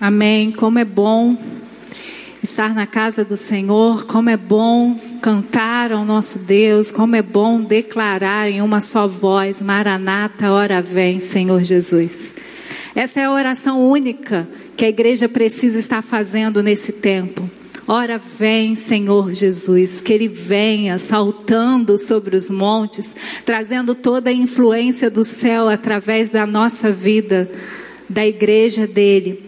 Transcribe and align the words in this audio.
Amém. 0.00 0.52
Como 0.52 0.78
é 0.78 0.84
bom 0.84 1.36
estar 2.40 2.72
na 2.72 2.86
casa 2.86 3.24
do 3.24 3.36
Senhor, 3.36 4.06
como 4.06 4.30
é 4.30 4.36
bom 4.36 4.94
cantar 5.20 5.90
ao 5.90 6.04
nosso 6.04 6.38
Deus, 6.38 6.92
como 6.92 7.16
é 7.16 7.22
bom 7.22 7.60
declarar 7.60 8.48
em 8.48 8.62
uma 8.62 8.80
só 8.80 9.08
voz: 9.08 9.60
Maranata, 9.60 10.52
hora 10.52 10.80
vem, 10.80 11.18
Senhor 11.18 11.64
Jesus. 11.64 12.36
Essa 12.94 13.20
é 13.20 13.24
a 13.24 13.32
oração 13.32 13.84
única 13.90 14.48
que 14.76 14.84
a 14.84 14.88
igreja 14.88 15.28
precisa 15.28 15.80
estar 15.80 16.00
fazendo 16.00 16.62
nesse 16.62 16.92
tempo. 16.92 17.50
Ora 17.84 18.18
vem, 18.18 18.76
Senhor 18.76 19.32
Jesus, 19.32 20.00
que 20.00 20.12
Ele 20.12 20.28
venha 20.28 20.96
saltando 20.98 21.98
sobre 21.98 22.36
os 22.36 22.50
montes, 22.50 23.42
trazendo 23.44 23.96
toda 23.96 24.30
a 24.30 24.32
influência 24.32 25.10
do 25.10 25.24
céu 25.24 25.68
através 25.68 26.28
da 26.28 26.46
nossa 26.46 26.92
vida, 26.92 27.50
da 28.08 28.24
igreja 28.24 28.86
dele. 28.86 29.47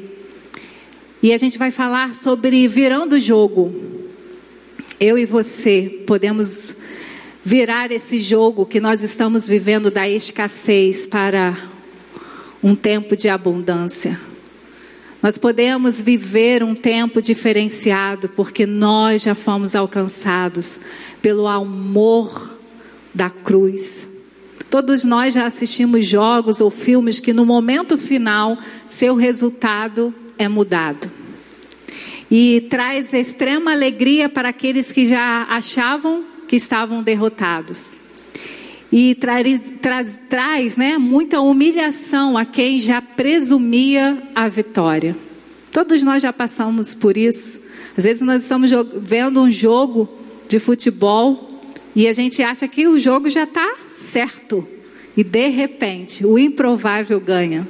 E 1.22 1.34
a 1.34 1.36
gente 1.36 1.58
vai 1.58 1.70
falar 1.70 2.14
sobre 2.14 2.66
virando 2.66 3.16
o 3.16 3.20
jogo. 3.20 3.70
Eu 4.98 5.18
e 5.18 5.26
você 5.26 6.02
podemos 6.06 6.76
virar 7.44 7.92
esse 7.92 8.18
jogo 8.18 8.64
que 8.64 8.80
nós 8.80 9.02
estamos 9.02 9.46
vivendo 9.46 9.90
da 9.90 10.08
escassez 10.08 11.06
para 11.06 11.54
um 12.62 12.74
tempo 12.74 13.14
de 13.14 13.28
abundância. 13.28 14.18
Nós 15.22 15.36
podemos 15.36 16.00
viver 16.00 16.62
um 16.62 16.74
tempo 16.74 17.20
diferenciado 17.20 18.26
porque 18.30 18.64
nós 18.64 19.20
já 19.20 19.34
fomos 19.34 19.76
alcançados 19.76 20.80
pelo 21.20 21.46
amor 21.46 22.56
da 23.14 23.28
cruz. 23.28 24.08
Todos 24.70 25.04
nós 25.04 25.34
já 25.34 25.44
assistimos 25.44 26.06
jogos 26.06 26.62
ou 26.62 26.70
filmes 26.70 27.20
que 27.20 27.34
no 27.34 27.44
momento 27.44 27.98
final 27.98 28.56
seu 28.88 29.14
resultado 29.14 30.14
é 30.40 30.48
mudado. 30.48 31.10
E 32.30 32.66
traz 32.70 33.12
extrema 33.12 33.72
alegria 33.72 34.26
para 34.26 34.48
aqueles 34.48 34.90
que 34.90 35.04
já 35.04 35.42
achavam 35.50 36.24
que 36.48 36.56
estavam 36.56 37.02
derrotados. 37.02 37.92
E 38.90 39.14
traz, 39.16 39.72
traz, 39.82 40.18
traz 40.30 40.76
né, 40.76 40.96
muita 40.96 41.40
humilhação 41.40 42.38
a 42.38 42.44
quem 42.46 42.78
já 42.78 43.02
presumia 43.02 44.16
a 44.34 44.48
vitória. 44.48 45.14
Todos 45.70 46.02
nós 46.02 46.22
já 46.22 46.32
passamos 46.32 46.94
por 46.94 47.18
isso. 47.18 47.60
Às 47.96 48.04
vezes 48.04 48.22
nós 48.22 48.42
estamos 48.42 48.70
vendo 48.96 49.42
um 49.42 49.50
jogo 49.50 50.08
de 50.48 50.58
futebol 50.58 51.60
e 51.94 52.08
a 52.08 52.12
gente 52.14 52.42
acha 52.42 52.66
que 52.66 52.88
o 52.88 52.98
jogo 52.98 53.28
já 53.28 53.44
está 53.44 53.76
certo. 53.86 54.66
E 55.14 55.22
de 55.22 55.48
repente, 55.48 56.24
o 56.24 56.38
improvável 56.38 57.20
ganha. 57.20 57.68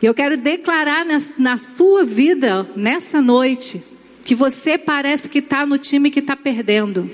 E 0.00 0.06
eu 0.06 0.14
quero 0.14 0.36
declarar 0.36 1.04
na, 1.04 1.20
na 1.38 1.58
sua 1.58 2.04
vida, 2.04 2.66
nessa 2.76 3.20
noite, 3.20 3.82
que 4.24 4.34
você 4.34 4.78
parece 4.78 5.28
que 5.28 5.38
está 5.38 5.66
no 5.66 5.76
time 5.78 6.10
que 6.10 6.20
está 6.20 6.36
perdendo. 6.36 7.10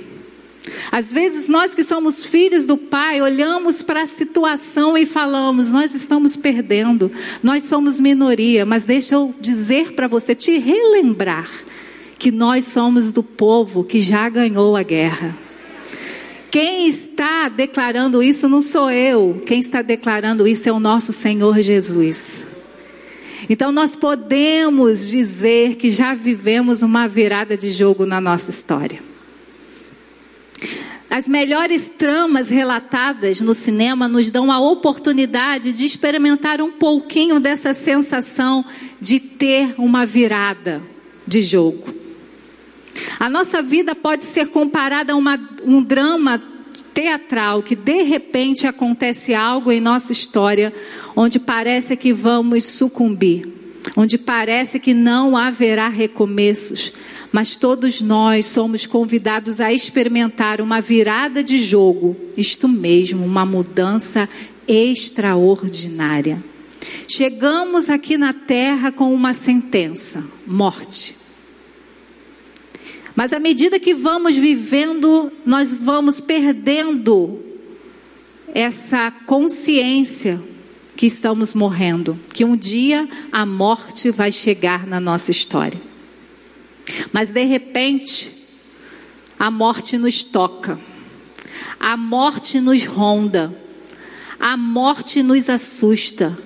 Às 0.91 1.13
vezes 1.13 1.49
nós 1.49 1.75
que 1.75 1.83
somos 1.83 2.25
filhos 2.25 2.67
do 2.67 2.77
Pai 2.77 3.21
olhamos 3.21 3.83
para 3.83 4.03
a 4.03 4.07
situação 4.07 4.97
e 4.97 5.07
falamos: 5.07 5.71
nós 5.71 5.95
estamos 5.95 6.37
perdendo, 6.37 7.11
nós 7.43 7.65
somos 7.65 8.01
minoria, 8.01 8.65
mas 8.65 8.85
deixa 8.85 9.15
eu 9.15 9.35
dizer 9.41 9.93
para 9.93 10.09
você, 10.09 10.35
te 10.35 10.59
relembrar, 10.59 11.51
que 12.19 12.31
nós 12.31 12.65
somos 12.65 13.13
do 13.13 13.23
povo 13.23 13.85
que 13.85 14.01
já 14.01 14.29
ganhou 14.29 14.77
a 14.77 14.83
guerra. 14.83 15.37
Quem 16.51 16.87
está 16.87 17.49
declarando 17.49 18.23
isso 18.23 18.49
não 18.49 18.63
sou 18.63 18.91
eu, 18.91 19.43
quem 19.45 19.59
está 19.59 19.83
declarando 19.83 20.47
isso 20.47 20.69
é 20.69 20.73
o 20.73 20.79
nosso 20.81 21.13
Senhor 21.13 21.61
Jesus. 21.61 22.54
Então 23.49 23.71
nós 23.71 23.95
podemos 23.95 25.09
dizer 25.09 25.77
que 25.77 25.91
já 25.91 26.15
vivemos 26.15 26.83
uma 26.83 27.07
virada 27.07 27.57
de 27.57 27.71
jogo 27.71 28.07
na 28.07 28.21
nossa 28.21 28.51
história. 28.51 29.03
As 31.11 31.29
melhores 31.29 31.87
tramas 31.87 32.49
relatadas 32.49 33.41
no 33.41 33.55
cinema 33.55 34.09
nos 34.09 34.31
dão 34.31 34.51
a 34.51 34.59
oportunidade 34.59 35.73
de 35.73 35.85
experimentar 35.85 36.61
um 36.61 36.73
pouquinho 36.73 37.39
dessa 37.39 37.73
sensação 37.73 38.65
de 39.01 39.21
ter 39.21 39.75
uma 39.79 40.05
virada 40.05 40.83
de 41.27 41.41
jogo. 41.41 41.95
A 43.21 43.29
nossa 43.29 43.63
vida 43.63 43.95
pode 43.95 44.25
ser 44.25 44.49
comparada 44.49 45.13
a 45.13 45.17
uma, 45.17 45.39
um 45.65 45.83
drama 45.83 46.41
teatral 46.95 47.63
que 47.63 47.75
de 47.75 48.03
repente 48.03 48.67
acontece 48.67 49.35
algo 49.35 49.73
em 49.73 49.81
nossa 49.81 50.13
história 50.13 50.73
onde 51.17 51.41
parece 51.41 51.97
que 51.97 52.13
vamos 52.13 52.65
sucumbir, 52.65 53.47
onde 53.97 54.17
parece 54.17 54.79
que 54.79 54.95
não 54.95 55.37
haverá 55.37 55.89
recomeços, 55.89 56.93
mas 57.33 57.57
todos 57.57 58.01
nós 58.01 58.47
somos 58.47 58.87
convidados 58.87 59.61
a 59.61 59.73
experimentar 59.73 60.61
uma 60.61 60.81
virada 60.81 61.43
de 61.43 61.59
jogo, 61.59 62.17
isto 62.37 62.69
mesmo, 62.69 63.25
uma 63.25 63.45
mudança 63.45 64.29
extraordinária. 64.69 66.43
Chegamos 67.09 67.91
aqui 67.91 68.17
na 68.17 68.33
terra 68.33 68.93
com 68.93 69.13
uma 69.13 69.35
sentença: 69.35 70.25
morte. 70.47 71.24
Mas 73.15 73.33
à 73.33 73.39
medida 73.39 73.79
que 73.79 73.95
vamos 73.95 74.37
vivendo, 74.37 75.31
nós 75.47 75.79
vamos 75.79 76.21
perdendo 76.21 77.41
essa 78.53 79.11
consciência 79.27 80.41
que 80.97 81.07
estamos 81.07 81.55
morrendo, 81.55 82.19
que 82.33 82.45
um 82.45 82.57
dia 82.57 83.09
a 83.33 83.45
morte 83.45 84.11
vai 84.11 84.31
chegar 84.31 84.87
na 84.87 85.01
nossa 85.01 85.31
história. 85.31 85.81
Mas 87.13 87.33
de 87.33 87.45
repente, 87.45 88.31
a 89.39 89.51
morte 89.51 89.97
nos 89.99 90.23
toca, 90.23 90.79
a 91.79 91.97
morte 91.97 92.61
nos 92.61 92.85
ronda, 92.85 93.55
a 94.39 94.57
morte 94.57 95.23
nos 95.23 95.49
assusta, 95.49 96.37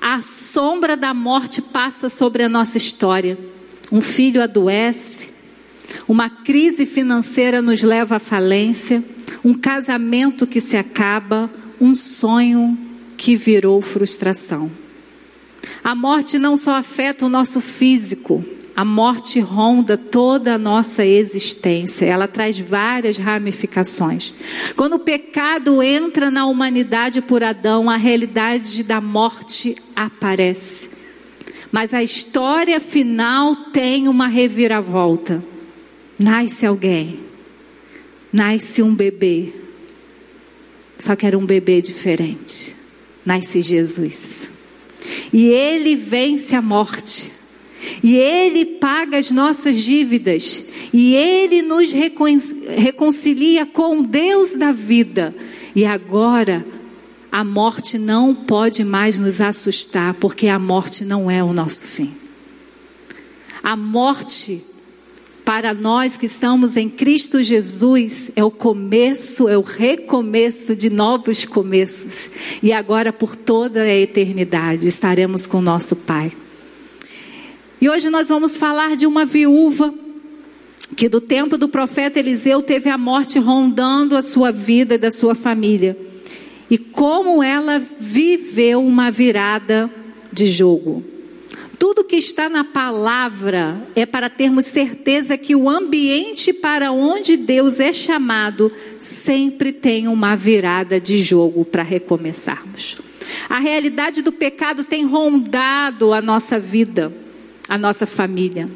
a 0.00 0.20
sombra 0.22 0.96
da 0.96 1.12
morte 1.12 1.60
passa 1.60 2.08
sobre 2.08 2.42
a 2.42 2.48
nossa 2.48 2.78
história. 2.78 3.38
Um 3.90 4.02
filho 4.02 4.42
adoece, 4.42 5.37
uma 6.08 6.30
crise 6.30 6.86
financeira 6.86 7.60
nos 7.60 7.82
leva 7.82 8.16
à 8.16 8.18
falência, 8.18 9.04
um 9.44 9.52
casamento 9.52 10.46
que 10.46 10.58
se 10.58 10.76
acaba, 10.76 11.50
um 11.78 11.94
sonho 11.94 12.76
que 13.16 13.36
virou 13.36 13.82
frustração. 13.82 14.70
A 15.84 15.94
morte 15.94 16.38
não 16.38 16.56
só 16.56 16.76
afeta 16.76 17.26
o 17.26 17.28
nosso 17.28 17.60
físico, 17.60 18.42
a 18.74 18.84
morte 18.84 19.38
ronda 19.38 19.98
toda 19.98 20.54
a 20.54 20.58
nossa 20.58 21.04
existência, 21.04 22.06
ela 22.06 22.26
traz 22.26 22.58
várias 22.58 23.18
ramificações. 23.18 24.32
Quando 24.76 24.94
o 24.94 25.00
pecado 25.00 25.82
entra 25.82 26.30
na 26.30 26.46
humanidade 26.46 27.20
por 27.20 27.42
Adão, 27.42 27.90
a 27.90 27.96
realidade 27.96 28.82
da 28.84 29.00
morte 29.00 29.76
aparece. 29.94 30.90
Mas 31.70 31.92
a 31.92 32.02
história 32.02 32.80
final 32.80 33.54
tem 33.72 34.08
uma 34.08 34.26
reviravolta. 34.26 35.42
Nasce 36.18 36.66
alguém, 36.66 37.20
nasce 38.32 38.82
um 38.82 38.94
bebê, 38.94 39.52
só 40.98 41.14
que 41.14 41.26
era 41.26 41.38
um 41.38 41.46
bebê 41.46 41.80
diferente. 41.80 42.74
Nasce 43.24 43.62
Jesus. 43.62 44.50
E 45.32 45.44
ele 45.46 45.94
vence 45.94 46.56
a 46.56 46.62
morte. 46.62 47.38
E 48.02 48.14
Ele 48.16 48.64
paga 48.64 49.18
as 49.18 49.30
nossas 49.30 49.82
dívidas. 49.82 50.64
E 50.92 51.14
Ele 51.14 51.62
nos 51.62 51.92
reconcilia 51.92 53.66
com 53.66 54.00
o 54.00 54.06
Deus 54.06 54.54
da 54.54 54.72
vida. 54.72 55.34
E 55.74 55.84
agora, 55.84 56.66
a 57.30 57.44
morte 57.44 57.98
não 57.98 58.34
pode 58.34 58.84
mais 58.84 59.18
nos 59.18 59.40
assustar, 59.40 60.14
porque 60.14 60.48
a 60.48 60.58
morte 60.58 61.04
não 61.04 61.30
é 61.30 61.42
o 61.42 61.52
nosso 61.52 61.82
fim. 61.82 62.12
A 63.62 63.76
morte, 63.76 64.62
para 65.48 65.72
nós 65.72 66.18
que 66.18 66.26
estamos 66.26 66.76
em 66.76 66.90
Cristo 66.90 67.42
Jesus, 67.42 68.30
é 68.36 68.44
o 68.44 68.50
começo, 68.50 69.48
é 69.48 69.56
o 69.56 69.62
recomeço 69.62 70.76
de 70.76 70.90
novos 70.90 71.46
começos. 71.46 72.60
E 72.62 72.70
agora, 72.70 73.14
por 73.14 73.34
toda 73.34 73.80
a 73.80 73.94
eternidade, 73.94 74.86
estaremos 74.86 75.46
com 75.46 75.62
nosso 75.62 75.96
Pai. 75.96 76.30
E 77.80 77.88
hoje 77.88 78.10
nós 78.10 78.28
vamos 78.28 78.58
falar 78.58 78.94
de 78.94 79.06
uma 79.06 79.24
viúva 79.24 79.94
que 80.94 81.08
do 81.08 81.18
tempo 81.18 81.56
do 81.56 81.70
profeta 81.70 82.18
Eliseu 82.18 82.60
teve 82.60 82.90
a 82.90 82.98
morte 82.98 83.38
rondando 83.38 84.18
a 84.18 84.20
sua 84.20 84.52
vida 84.52 84.96
e 84.96 84.98
da 84.98 85.10
sua 85.10 85.34
família. 85.34 85.98
E 86.68 86.76
como 86.76 87.42
ela 87.42 87.78
viveu 87.98 88.84
uma 88.84 89.10
virada 89.10 89.90
de 90.30 90.44
jogo. 90.44 91.17
Tudo 91.78 92.02
que 92.02 92.16
está 92.16 92.48
na 92.48 92.64
palavra 92.64 93.80
é 93.94 94.04
para 94.04 94.28
termos 94.28 94.66
certeza 94.66 95.38
que 95.38 95.54
o 95.54 95.70
ambiente 95.70 96.52
para 96.52 96.90
onde 96.90 97.36
Deus 97.36 97.78
é 97.78 97.92
chamado 97.92 98.72
sempre 98.98 99.70
tem 99.70 100.08
uma 100.08 100.34
virada 100.34 101.00
de 101.00 101.18
jogo 101.18 101.64
para 101.64 101.84
recomeçarmos. 101.84 102.98
A 103.48 103.60
realidade 103.60 104.22
do 104.22 104.32
pecado 104.32 104.82
tem 104.82 105.04
rondado 105.04 106.12
a 106.12 106.20
nossa 106.20 106.58
vida, 106.58 107.12
a 107.68 107.78
nossa 107.78 108.06
família. 108.06 108.68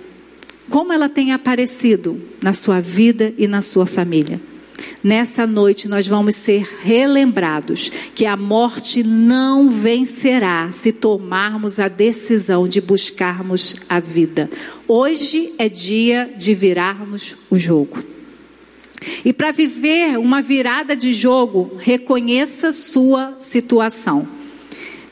Como 0.70 0.92
ela 0.92 1.08
tem 1.08 1.32
aparecido 1.32 2.20
na 2.40 2.52
sua 2.52 2.80
vida 2.80 3.34
e 3.36 3.48
na 3.48 3.62
sua 3.62 3.84
família? 3.84 4.40
Nessa 5.02 5.46
noite 5.46 5.88
nós 5.88 6.06
vamos 6.06 6.36
ser 6.36 6.68
relembrados 6.82 7.90
que 8.14 8.24
a 8.24 8.36
morte 8.36 9.02
não 9.02 9.68
vencerá 9.68 10.70
se 10.70 10.92
tomarmos 10.92 11.80
a 11.80 11.88
decisão 11.88 12.68
de 12.68 12.80
buscarmos 12.80 13.76
a 13.88 13.98
vida. 13.98 14.48
Hoje 14.86 15.52
é 15.58 15.68
dia 15.68 16.30
de 16.36 16.54
virarmos 16.54 17.36
o 17.50 17.58
jogo. 17.58 17.98
E 19.24 19.32
para 19.32 19.50
viver 19.50 20.18
uma 20.18 20.40
virada 20.40 20.94
de 20.94 21.12
jogo, 21.12 21.76
reconheça 21.78 22.72
sua 22.72 23.36
situação. 23.40 24.28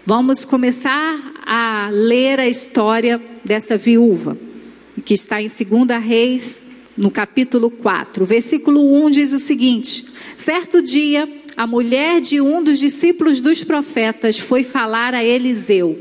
Vamos 0.07 0.45
começar 0.45 1.19
a 1.45 1.89
ler 1.91 2.39
a 2.39 2.49
história 2.49 3.21
dessa 3.45 3.77
viúva, 3.77 4.37
que 5.05 5.15
está 5.15 5.43
em 5.43 5.49
2 5.49 6.03
Reis 6.03 6.70
no 6.97 7.11
capítulo 7.11 7.71
4, 7.71 8.25
versículo 8.25 8.81
1 9.05 9.11
diz 9.11 9.33
o 9.33 9.39
seguinte: 9.39 10.05
Certo 10.37 10.83
dia, 10.83 11.29
a 11.57 11.67
mulher 11.67 12.21
de 12.21 12.41
um 12.41 12.63
dos 12.63 12.79
discípulos 12.79 13.41
dos 13.41 13.65
profetas 13.65 14.39
foi 14.39 14.63
falar 14.63 15.15
a 15.15 15.25
Eliseu: 15.25 15.99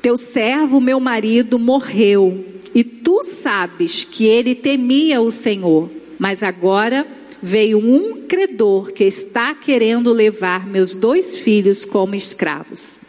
Teu 0.00 0.16
servo, 0.16 0.80
meu 0.80 1.00
marido, 1.00 1.58
morreu, 1.58 2.44
e 2.74 2.82
tu 2.82 3.22
sabes 3.22 4.04
que 4.04 4.24
ele 4.24 4.54
temia 4.54 5.20
o 5.20 5.30
Senhor, 5.30 5.90
mas 6.18 6.42
agora 6.42 7.06
veio 7.42 7.78
um 7.78 8.26
credor 8.26 8.90
que 8.92 9.04
está 9.04 9.54
querendo 9.54 10.12
levar 10.12 10.66
meus 10.66 10.96
dois 10.96 11.36
filhos 11.36 11.84
como 11.84 12.14
escravos. 12.14 13.03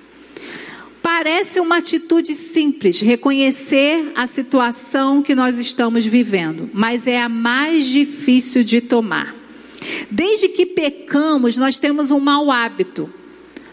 Parece 1.05 1.59
uma 1.59 1.77
atitude 1.77 2.33
simples, 2.33 2.99
reconhecer 2.99 4.11
a 4.15 4.25
situação 4.25 5.21
que 5.21 5.35
nós 5.35 5.59
estamos 5.59 6.03
vivendo, 6.03 6.67
mas 6.73 7.05
é 7.05 7.21
a 7.21 7.29
mais 7.29 7.85
difícil 7.85 8.63
de 8.63 8.81
tomar. 8.81 9.35
Desde 10.09 10.49
que 10.49 10.65
pecamos, 10.65 11.57
nós 11.57 11.77
temos 11.77 12.09
um 12.09 12.19
mau 12.19 12.51
hábito. 12.51 13.07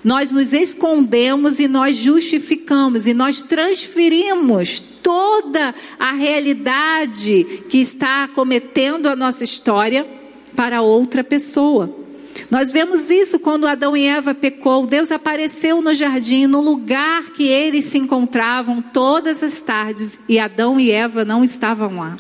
Nós 0.05 0.31
nos 0.31 0.53
escondemos 0.53 1.59
e 1.59 1.67
nós 1.67 1.97
justificamos 1.97 3.07
e 3.07 3.15
nós 3.15 3.41
transferimos 3.41 4.79
toda 5.03 5.75
a 5.99 6.13
realidade 6.13 7.63
que 7.71 7.79
está 7.79 8.29
cometendo 8.29 9.07
a 9.07 9.17
nossa 9.17 9.43
história 9.43 10.07
para 10.55 10.83
outra 10.83 11.25
pessoa. 11.25 12.02
Nós 12.51 12.73
vemos 12.73 13.11
isso 13.11 13.39
quando 13.39 13.67
Adão 13.67 13.97
e 13.97 14.07
Eva 14.07 14.35
pecou. 14.35 14.87
Deus 14.87 15.11
apareceu 15.11 15.81
no 15.81 15.95
jardim, 15.95 16.47
no 16.47 16.61
lugar 16.61 17.31
que 17.31 17.47
eles 17.47 17.85
se 17.85 17.99
encontravam 17.99 18.83
todas 18.83 19.43
as 19.43 19.61
tardes, 19.61 20.21
e 20.29 20.39
Adão 20.39 20.79
e 20.79 20.91
Eva 20.91 21.25
não 21.25 21.43
estavam 21.43 21.97
lá. 21.97 22.19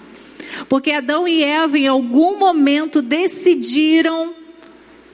Porque 0.68 0.92
Adão 0.92 1.26
e 1.26 1.42
Eva, 1.42 1.78
em 1.78 1.86
algum 1.86 2.38
momento, 2.38 3.00
decidiram 3.00 4.34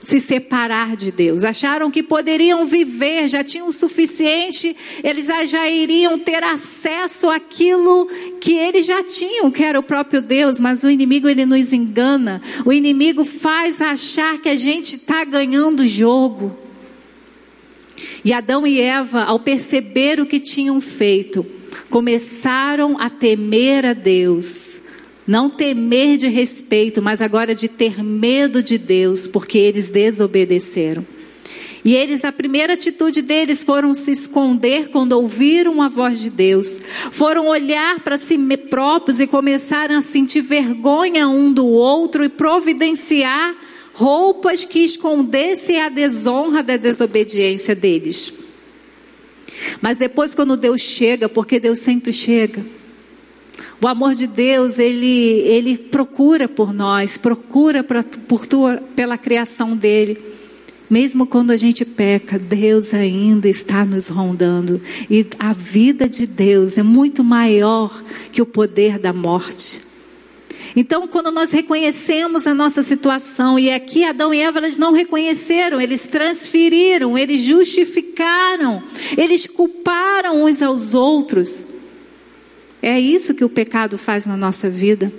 se 0.08 0.18
separar 0.18 0.96
de 0.96 1.12
Deus. 1.12 1.44
Acharam 1.44 1.90
que 1.90 2.02
poderiam 2.02 2.64
viver, 2.64 3.28
já 3.28 3.44
tinham 3.44 3.68
o 3.68 3.72
suficiente, 3.72 4.74
eles 5.04 5.26
já 5.50 5.68
iriam 5.68 6.18
ter 6.18 6.42
acesso 6.42 7.28
àquilo 7.28 8.08
que 8.40 8.54
eles 8.54 8.86
já 8.86 9.04
tinham, 9.04 9.50
que 9.50 9.62
era 9.62 9.78
o 9.78 9.82
próprio 9.82 10.22
Deus, 10.22 10.58
mas 10.58 10.82
o 10.82 10.88
inimigo 10.88 11.28
ele 11.28 11.44
nos 11.44 11.74
engana. 11.74 12.40
O 12.64 12.72
inimigo 12.72 13.22
faz 13.22 13.82
achar 13.82 14.38
que 14.38 14.48
a 14.48 14.54
gente 14.54 14.96
está 14.96 15.24
ganhando 15.24 15.80
o 15.80 15.86
jogo. 15.86 16.56
E 18.24 18.32
Adão 18.32 18.66
e 18.66 18.80
Eva, 18.80 19.24
ao 19.24 19.38
perceber 19.38 20.20
o 20.20 20.26
que 20.26 20.40
tinham 20.40 20.80
feito, 20.80 21.44
começaram 21.90 22.98
a 22.98 23.10
temer 23.10 23.84
a 23.84 23.92
Deus 23.92 24.87
não 25.28 25.50
temer 25.50 26.16
de 26.16 26.26
respeito, 26.26 27.02
mas 27.02 27.20
agora 27.20 27.54
de 27.54 27.68
ter 27.68 28.02
medo 28.02 28.62
de 28.62 28.78
Deus, 28.78 29.26
porque 29.26 29.58
eles 29.58 29.90
desobedeceram. 29.90 31.06
E 31.84 31.94
eles, 31.94 32.24
a 32.24 32.32
primeira 32.32 32.72
atitude 32.72 33.20
deles 33.20 33.62
foram 33.62 33.92
se 33.92 34.10
esconder 34.10 34.88
quando 34.88 35.12
ouviram 35.12 35.82
a 35.82 35.88
voz 35.88 36.20
de 36.20 36.30
Deus. 36.30 36.80
Foram 37.12 37.46
olhar 37.46 38.00
para 38.00 38.16
si 38.16 38.38
próprios 38.70 39.20
e 39.20 39.26
começaram 39.26 39.98
a 39.98 40.02
sentir 40.02 40.40
vergonha 40.40 41.28
um 41.28 41.52
do 41.52 41.66
outro 41.66 42.24
e 42.24 42.28
providenciar 42.30 43.54
roupas 43.92 44.64
que 44.64 44.80
escondessem 44.80 45.80
a 45.80 45.90
desonra 45.90 46.62
da 46.62 46.78
desobediência 46.78 47.74
deles. 47.74 48.32
Mas 49.82 49.98
depois, 49.98 50.34
quando 50.34 50.56
Deus 50.56 50.80
chega, 50.80 51.28
porque 51.28 51.60
Deus 51.60 51.80
sempre 51.80 52.12
chega, 52.12 52.64
o 53.80 53.86
amor 53.86 54.14
de 54.14 54.26
Deus, 54.26 54.78
ele, 54.78 55.06
ele 55.06 55.78
procura 55.78 56.48
por 56.48 56.72
nós, 56.72 57.16
procura 57.16 57.84
pra, 57.84 58.02
por 58.02 58.44
tua, 58.44 58.82
pela 58.96 59.16
criação 59.16 59.76
dele. 59.76 60.18
Mesmo 60.90 61.26
quando 61.26 61.50
a 61.50 61.56
gente 61.56 61.84
peca, 61.84 62.38
Deus 62.38 62.92
ainda 62.92 63.48
está 63.48 63.84
nos 63.84 64.08
rondando. 64.08 64.80
E 65.08 65.26
a 65.38 65.52
vida 65.52 66.08
de 66.08 66.26
Deus 66.26 66.78
é 66.78 66.82
muito 66.82 67.22
maior 67.22 68.02
que 68.32 68.42
o 68.42 68.46
poder 68.46 68.98
da 68.98 69.12
morte. 69.12 69.82
Então, 70.74 71.06
quando 71.06 71.30
nós 71.30 71.50
reconhecemos 71.50 72.46
a 72.46 72.54
nossa 72.54 72.82
situação, 72.82 73.58
e 73.58 73.70
aqui 73.70 74.04
Adão 74.04 74.32
e 74.32 74.40
Eva 74.40 74.58
eles 74.58 74.78
não 74.78 74.92
reconheceram, 74.92 75.80
eles 75.80 76.06
transferiram, 76.06 77.18
eles 77.18 77.42
justificaram, 77.42 78.82
eles 79.16 79.46
culparam 79.46 80.44
uns 80.44 80.62
aos 80.62 80.94
outros. 80.94 81.77
É 82.82 82.98
isso 82.98 83.34
que 83.34 83.44
o 83.44 83.48
pecado 83.48 83.98
faz 83.98 84.26
na 84.26 84.36
nossa 84.36 84.68
vida. 84.68 85.12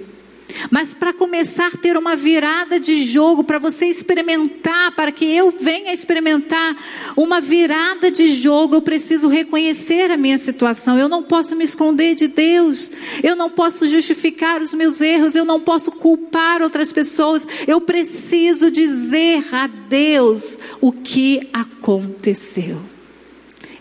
Mas 0.70 0.94
para 0.94 1.14
começar 1.14 1.68
a 1.68 1.78
ter 1.78 1.96
uma 1.98 2.16
virada 2.16 2.80
de 2.80 3.04
jogo, 3.04 3.44
para 3.44 3.60
você 3.60 3.86
experimentar, 3.86 4.92
para 4.96 5.12
que 5.12 5.26
eu 5.26 5.52
venha 5.52 5.94
experimentar 5.94 6.76
uma 7.16 7.40
virada 7.40 8.10
de 8.10 8.28
jogo, 8.28 8.76
eu 8.76 8.82
preciso 8.82 9.28
reconhecer 9.28 10.12
a 10.12 10.18
minha 10.18 10.38
situação. 10.38 10.98
Eu 10.98 11.08
não 11.08 11.24
posso 11.24 11.56
me 11.56 11.64
esconder 11.64 12.16
de 12.16 12.28
Deus, 12.28 12.92
eu 13.24 13.36
não 13.36 13.50
posso 13.50 13.88
justificar 13.88 14.62
os 14.62 14.74
meus 14.74 15.00
erros, 15.00 15.36
eu 15.36 15.46
não 15.46 15.60
posso 15.60 15.92
culpar 15.92 16.62
outras 16.62 16.92
pessoas. 16.92 17.48
Eu 17.68 17.80
preciso 17.82 18.72
dizer 18.72 19.44
a 19.54 19.68
Deus 19.68 20.58
o 20.82 20.92
que 20.92 21.48
aconteceu. 21.54 22.82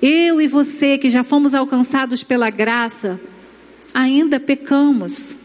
Eu 0.00 0.40
e 0.40 0.46
você 0.46 0.96
que 0.96 1.10
já 1.10 1.24
fomos 1.24 1.54
alcançados 1.54 2.22
pela 2.22 2.50
graça, 2.50 3.18
ainda 3.92 4.38
pecamos. 4.38 5.36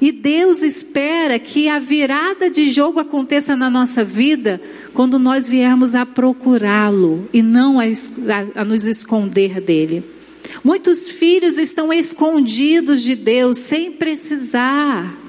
E 0.00 0.10
Deus 0.10 0.62
espera 0.62 1.38
que 1.38 1.68
a 1.68 1.78
virada 1.78 2.50
de 2.50 2.72
jogo 2.72 2.98
aconteça 2.98 3.54
na 3.54 3.70
nossa 3.70 4.02
vida 4.02 4.60
quando 4.92 5.16
nós 5.16 5.48
viermos 5.48 5.94
a 5.94 6.04
procurá-lo 6.04 7.28
e 7.32 7.40
não 7.40 7.78
a, 7.78 7.84
a, 7.84 8.62
a 8.62 8.64
nos 8.64 8.84
esconder 8.84 9.60
dele. 9.60 10.02
Muitos 10.64 11.08
filhos 11.08 11.56
estão 11.56 11.92
escondidos 11.92 13.02
de 13.02 13.14
Deus 13.14 13.58
sem 13.58 13.92
precisar. 13.92 15.21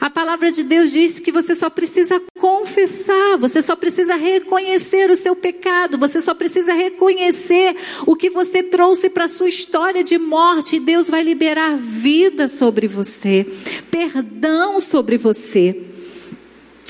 A 0.00 0.08
palavra 0.08 0.50
de 0.50 0.62
Deus 0.62 0.92
diz 0.92 1.18
que 1.18 1.32
você 1.32 1.54
só 1.54 1.68
precisa 1.68 2.22
confessar, 2.38 3.36
você 3.36 3.60
só 3.60 3.74
precisa 3.74 4.14
reconhecer 4.14 5.10
o 5.10 5.16
seu 5.16 5.34
pecado, 5.34 5.98
você 5.98 6.20
só 6.20 6.34
precisa 6.34 6.72
reconhecer 6.72 7.74
o 8.06 8.14
que 8.14 8.30
você 8.30 8.62
trouxe 8.62 9.10
para 9.10 9.24
a 9.24 9.28
sua 9.28 9.48
história 9.48 10.04
de 10.04 10.16
morte, 10.16 10.76
e 10.76 10.80
Deus 10.80 11.10
vai 11.10 11.22
liberar 11.22 11.76
vida 11.76 12.46
sobre 12.48 12.86
você, 12.86 13.44
perdão 13.90 14.78
sobre 14.78 15.16
você. 15.16 15.84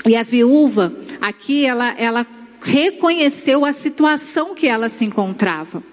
E 0.05 0.15
a 0.15 0.21
viúva, 0.21 0.93
aqui, 1.19 1.65
ela, 1.65 1.93
ela 1.97 2.27
reconheceu 2.61 3.65
a 3.65 3.71
situação 3.71 4.53
que 4.53 4.67
ela 4.67 4.87
se 4.87 5.03
encontrava. 5.03 5.83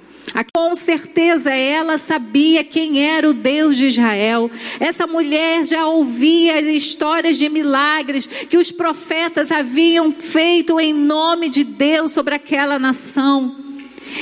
Com 0.45 0.75
certeza 0.75 1.55
ela 1.55 1.99
sabia 1.99 2.63
quem 2.65 3.05
era 3.05 3.29
o 3.29 3.35
Deus 3.35 3.77
de 3.77 3.87
Israel. 3.87 4.51
Essa 4.79 5.07
mulher 5.07 5.65
já 5.65 5.87
ouvia 5.87 6.61
histórias 6.61 7.39
de 7.39 7.49
milagres 7.49 8.27
que 8.27 8.57
os 8.57 8.71
profetas 8.71 9.51
haviam 9.51 10.11
feito 10.13 10.79
em 10.81 10.93
nome 10.93 11.49
de 11.49 11.65
Deus 11.65 12.13
sobre 12.13 12.35
aquela 12.35 12.79
nação. 12.79 13.66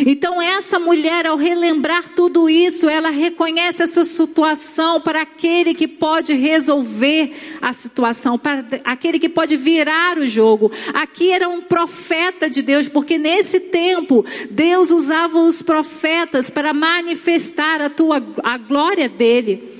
Então, 0.07 0.41
essa 0.41 0.79
mulher, 0.79 1.27
ao 1.27 1.37
relembrar 1.37 2.11
tudo 2.11 2.49
isso, 2.49 2.89
ela 2.89 3.11
reconhece 3.11 3.83
essa 3.83 4.05
situação 4.05 5.01
para 5.01 5.23
aquele 5.23 5.75
que 5.75 5.87
pode 5.87 6.33
resolver 6.33 7.33
a 7.61 7.73
situação, 7.73 8.39
para 8.39 8.65
aquele 8.85 9.19
que 9.19 9.29
pode 9.29 9.57
virar 9.57 10.19
o 10.19 10.27
jogo. 10.27 10.71
Aqui 10.93 11.31
era 11.31 11.49
um 11.49 11.63
profeta 11.63 12.49
de 12.49 12.63
Deus, 12.63 12.89
porque 12.89 13.19
nesse 13.19 13.61
tempo, 13.61 14.25
Deus 14.51 14.91
usava 14.91 15.39
os 15.39 15.63
profetas 15.63 16.51
para 16.51 16.73
manifestar 16.73 17.81
a, 17.81 17.91
tua, 17.91 18.23
a 18.43 18.59
glória 18.59 19.09
dele. 19.09 19.74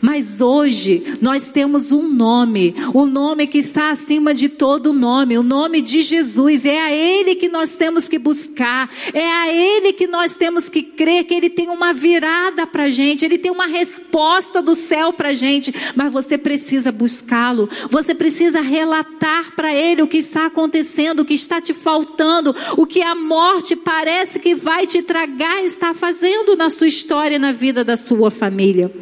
Mas 0.00 0.40
hoje 0.40 1.18
nós 1.20 1.50
temos 1.50 1.92
um 1.92 2.08
nome, 2.08 2.74
o 2.94 3.02
um 3.02 3.06
nome 3.06 3.46
que 3.46 3.58
está 3.58 3.90
acima 3.90 4.32
de 4.32 4.48
todo 4.48 4.92
nome, 4.92 5.38
o 5.38 5.42
nome 5.42 5.80
de 5.80 6.02
Jesus. 6.02 6.66
É 6.66 6.80
a 6.80 6.92
Ele 6.92 7.34
que 7.34 7.48
nós 7.48 7.76
temos 7.76 8.08
que 8.08 8.18
buscar, 8.18 8.88
é 9.12 9.26
a 9.26 9.52
Ele 9.52 9.92
que 9.92 10.06
nós 10.06 10.36
temos 10.36 10.68
que 10.68 10.82
crer 10.82 11.24
que 11.24 11.34
Ele 11.34 11.50
tem 11.50 11.68
uma 11.68 11.92
virada 11.92 12.66
para 12.66 12.88
gente, 12.88 13.24
Ele 13.24 13.38
tem 13.38 13.50
uma 13.50 13.66
resposta 13.66 14.62
do 14.62 14.74
céu 14.74 15.12
para 15.12 15.34
gente. 15.34 15.74
Mas 15.94 16.12
você 16.12 16.38
precisa 16.38 16.92
buscá-lo, 16.92 17.68
você 17.90 18.14
precisa 18.14 18.60
relatar 18.60 19.54
para 19.54 19.74
Ele 19.74 20.02
o 20.02 20.08
que 20.08 20.18
está 20.18 20.46
acontecendo, 20.46 21.20
o 21.20 21.24
que 21.24 21.34
está 21.34 21.60
te 21.60 21.74
faltando, 21.74 22.54
o 22.76 22.86
que 22.86 23.02
a 23.02 23.14
morte 23.14 23.74
parece 23.76 24.38
que 24.38 24.54
vai 24.54 24.86
te 24.86 25.02
tragar, 25.02 25.64
está 25.64 25.92
fazendo 25.94 26.56
na 26.56 26.70
sua 26.70 26.86
história 26.86 27.36
e 27.36 27.38
na 27.38 27.52
vida 27.52 27.84
da 27.84 27.96
sua 27.96 28.30
família. 28.30 28.92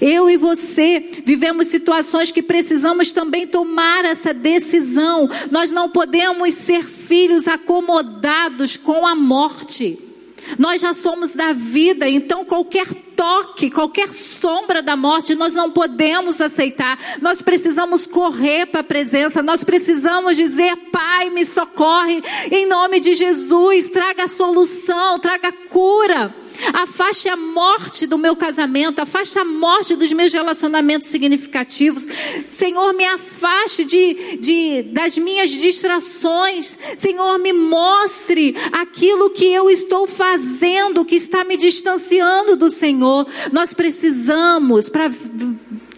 Eu 0.00 0.28
e 0.28 0.36
você 0.36 1.04
vivemos 1.24 1.68
situações 1.68 2.32
que 2.32 2.42
precisamos 2.42 3.12
também 3.12 3.46
tomar 3.46 4.04
essa 4.04 4.32
decisão. 4.32 5.28
Nós 5.50 5.70
não 5.70 5.88
podemos 5.88 6.54
ser 6.54 6.84
filhos 6.84 7.48
acomodados 7.48 8.76
com 8.76 9.06
a 9.06 9.14
morte. 9.14 10.08
Nós 10.56 10.80
já 10.80 10.94
somos 10.94 11.34
da 11.34 11.52
vida, 11.52 12.08
então 12.08 12.44
qualquer 12.44 12.86
toque, 13.14 13.70
qualquer 13.70 14.08
sombra 14.08 14.80
da 14.80 14.96
morte, 14.96 15.34
nós 15.34 15.52
não 15.52 15.70
podemos 15.70 16.40
aceitar. 16.40 16.98
Nós 17.20 17.42
precisamos 17.42 18.06
correr 18.06 18.66
para 18.66 18.80
a 18.80 18.84
presença, 18.84 19.42
nós 19.42 19.64
precisamos 19.64 20.36
dizer: 20.36 20.74
Pai, 20.92 21.28
me 21.30 21.44
socorre, 21.44 22.22
em 22.50 22.66
nome 22.66 23.00
de 23.00 23.12
Jesus, 23.12 23.88
traga 23.88 24.28
solução, 24.28 25.18
traga 25.18 25.52
cura. 25.68 26.34
Afaste 26.72 27.28
a 27.28 27.36
morte 27.36 28.06
do 28.06 28.18
meu 28.18 28.36
casamento, 28.36 29.00
afaste 29.00 29.38
a 29.38 29.44
morte 29.44 29.96
dos 29.96 30.12
meus 30.12 30.32
relacionamentos 30.32 31.08
significativos. 31.08 32.06
Senhor, 32.48 32.92
me 32.94 33.04
afaste 33.04 33.84
de, 33.84 34.36
de, 34.38 34.82
das 34.92 35.18
minhas 35.18 35.50
distrações. 35.50 36.78
Senhor, 36.96 37.38
me 37.38 37.52
mostre 37.52 38.56
aquilo 38.72 39.30
que 39.30 39.46
eu 39.46 39.70
estou 39.70 40.06
fazendo, 40.06 41.04
que 41.04 41.16
está 41.16 41.44
me 41.44 41.56
distanciando 41.56 42.56
do 42.56 42.68
Senhor. 42.68 43.26
Nós 43.52 43.74
precisamos, 43.74 44.88
para 44.88 45.10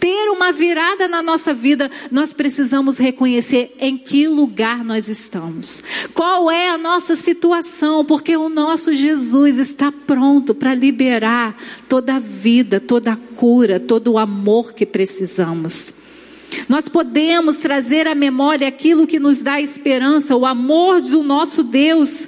ter 0.01 0.31
uma 0.31 0.51
virada 0.51 1.07
na 1.07 1.23
nossa 1.23 1.53
vida, 1.53 1.91
nós 2.11 2.33
precisamos 2.33 2.97
reconhecer 2.97 3.77
em 3.79 3.99
que 3.99 4.27
lugar 4.27 4.83
nós 4.83 5.09
estamos. 5.09 5.85
Qual 6.15 6.51
é 6.51 6.71
a 6.71 6.79
nossa 6.79 7.15
situação, 7.15 8.03
porque 8.03 8.35
o 8.35 8.49
nosso 8.49 8.95
Jesus 8.95 9.59
está 9.59 9.93
pronto 9.93 10.55
para 10.55 10.75
liberar 10.75 11.55
toda 11.87 12.17
a 12.17 12.19
vida, 12.19 12.81
toda 12.81 13.13
a 13.13 13.17
cura, 13.17 13.79
todo 13.79 14.13
o 14.13 14.19
amor 14.19 14.73
que 14.73 14.87
precisamos. 14.87 15.93
Nós 16.67 16.89
podemos 16.89 17.59
trazer 17.59 18.09
à 18.09 18.15
memória 18.15 18.67
aquilo 18.67 19.07
que 19.07 19.21
nos 19.21 19.43
dá 19.43 19.61
esperança, 19.61 20.35
o 20.35 20.47
amor 20.47 21.01
do 21.03 21.23
nosso 21.23 21.63
Deus. 21.63 22.27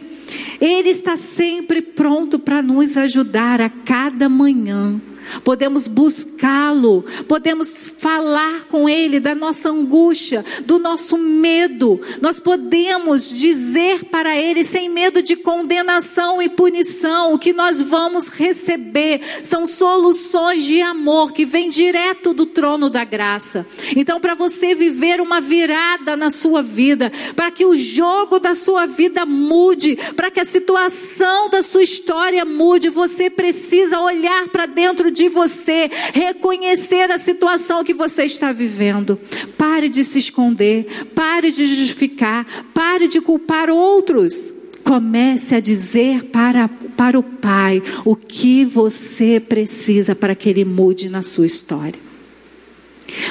Ele 0.61 0.91
está 0.91 1.17
sempre 1.17 1.81
pronto 1.81 2.39
para 2.39 2.63
nos 2.63 2.97
ajudar 2.97 3.61
a 3.61 3.69
cada 3.69 4.29
manhã 4.29 5.01
podemos 5.45 5.87
buscá-lo, 5.87 7.05
podemos 7.29 7.93
falar 7.99 8.65
com 8.65 8.89
ele 8.89 9.21
da 9.21 9.35
nossa 9.35 9.71
angústia, 9.71 10.45
do 10.65 10.79
nosso 10.79 11.17
medo. 11.19 12.01
Nós 12.21 12.41
podemos 12.41 13.39
dizer 13.39 14.05
para 14.05 14.37
ele, 14.37 14.65
sem 14.65 14.89
medo 14.89 15.23
de 15.23 15.37
condenação 15.37 16.41
e 16.43 16.49
punição, 16.49 17.33
o 17.33 17.39
que 17.39 17.53
nós 17.53 17.81
vamos 17.83 18.29
receber 18.29 19.21
são 19.43 19.67
soluções 19.67 20.65
de 20.65 20.81
amor 20.81 21.33
que 21.33 21.45
vêm 21.45 21.69
direto 21.69 22.33
do 22.33 22.47
trono 22.47 22.91
da 22.91 23.05
graça. 23.05 23.67
Então, 23.97 24.21
para 24.21 24.35
você 24.35 24.75
viver 24.75 25.21
uma 25.21 25.41
virada 25.41 26.17
na 26.17 26.31
sua 26.31 26.63
vida, 26.63 27.13
para 27.37 27.51
que 27.51 27.65
o 27.65 27.75
jogo 27.75 28.39
da 28.39 28.55
sua 28.55 28.87
vida 28.87 29.25
mude, 29.27 29.97
para 30.17 30.31
que 30.31 30.41
a 30.41 30.45
situação 30.45 31.49
da 31.49 31.63
sua 31.63 31.83
história 31.83 32.45
mude, 32.45 32.89
você 32.89 33.31
precisa 33.31 34.01
olhar 34.01 34.49
para 34.49 34.67
dentro 34.67 35.11
de 35.13 35.29
você, 35.29 35.91
reconhecer 36.13 37.11
a 37.11 37.19
situação 37.19 37.85
que 37.85 37.95
você 37.95 38.25
está 38.25 38.53
vivendo. 38.53 39.19
Pare 39.57 39.89
de 39.89 40.03
se 40.03 40.19
esconder, 40.19 40.87
pare 41.15 41.51
de 41.51 41.67
justificar, 41.67 42.47
pare 42.73 43.07
de 43.07 43.21
culpar 43.21 43.71
outros. 43.71 44.53
Comece 44.85 45.55
a 45.55 45.61
dizer 45.61 46.25
para, 46.25 46.69
para 46.97 47.19
o 47.19 47.23
Pai 47.23 47.83
o 48.05 48.17
que 48.17 48.65
você 48.65 49.39
precisa 49.39 50.15
para 50.15 50.35
que 50.35 50.49
Ele 50.49 50.65
mude 50.65 51.09
na 51.09 51.23
sua 51.23 51.47
história. 51.47 52.01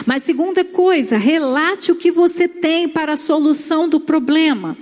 Mas 0.06 0.24
segunda 0.24 0.64
coisa, 0.64 1.18
relate 1.18 1.92
o 1.92 1.96
que 1.96 2.12
você 2.12 2.48
tem 2.48 2.88
para 2.88 3.14
a 3.14 3.18
solução 3.18 3.90
do 3.90 4.00
problema. 4.00 4.78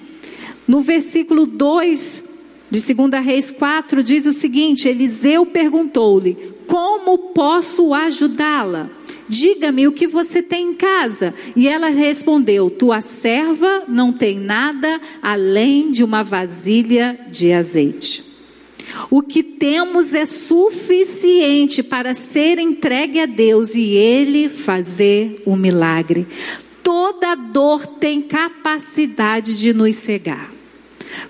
No 0.67 0.81
versículo 0.81 1.45
2 1.45 2.29
de 2.69 2.93
2 2.93 3.25
Reis 3.25 3.51
4 3.51 4.03
diz 4.03 4.25
o 4.25 4.33
seguinte: 4.33 4.87
Eliseu 4.87 5.45
perguntou-lhe: 5.45 6.37
Como 6.69 7.17
posso 7.33 7.95
ajudá-la? 7.95 8.91
Diga-me 9.27 9.87
o 9.87 9.91
que 9.91 10.05
você 10.05 10.41
tem 10.41 10.69
em 10.69 10.73
casa. 10.75 11.33
E 11.55 11.67
ela 11.67 11.89
respondeu: 11.89 12.69
Tua 12.69 13.01
serva 13.01 13.83
não 13.87 14.13
tem 14.13 14.39
nada 14.39 15.01
além 15.19 15.89
de 15.89 16.03
uma 16.03 16.23
vasilha 16.23 17.19
de 17.29 17.51
azeite. 17.51 18.23
O 19.09 19.23
que 19.23 19.41
temos 19.41 20.13
é 20.13 20.25
suficiente 20.25 21.81
para 21.81 22.13
ser 22.13 22.59
entregue 22.59 23.19
a 23.19 23.25
Deus 23.25 23.73
e 23.73 23.91
Ele 23.95 24.47
fazer 24.47 25.41
o 25.45 25.55
milagre. 25.55 26.27
Toda 26.83 27.33
dor 27.33 27.85
tem 27.85 28.21
capacidade 28.21 29.57
de 29.57 29.73
nos 29.73 29.95
cegar. 29.95 30.58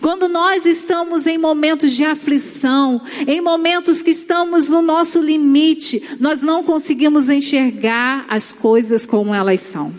Quando 0.02 0.28
nós 0.28 0.66
estamos 0.66 1.28
em 1.28 1.38
momentos 1.38 1.92
de 1.92 2.04
aflição, 2.06 3.02
em 3.28 3.42
momentos 3.42 4.02
que 4.02 4.12
estamos 4.12 4.70
no 4.70 4.82
nosso 4.82 5.20
limite, 5.20 6.18
nós 6.20 6.42
não 6.42 6.64
conseguimos 6.64 7.30
enxergar 7.30 8.26
as 8.30 8.52
coisas 8.52 9.06
como 9.06 9.34
elas 9.34 9.62
são. 9.62 9.94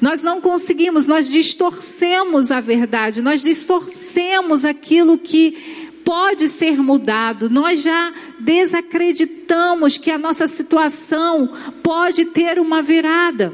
Nós 0.00 0.22
não 0.22 0.40
conseguimos, 0.40 1.06
nós 1.06 1.28
distorcemos 1.28 2.50
a 2.50 2.60
verdade, 2.60 3.20
nós 3.20 3.42
distorcemos 3.42 4.64
aquilo 4.64 5.18
que 5.18 5.92
pode 6.04 6.48
ser 6.48 6.80
mudado. 6.82 7.50
Nós 7.50 7.82
já 7.82 8.12
desacreditamos 8.38 9.98
que 9.98 10.10
a 10.10 10.18
nossa 10.18 10.46
situação 10.46 11.50
pode 11.82 12.26
ter 12.26 12.58
uma 12.58 12.82
virada. 12.82 13.52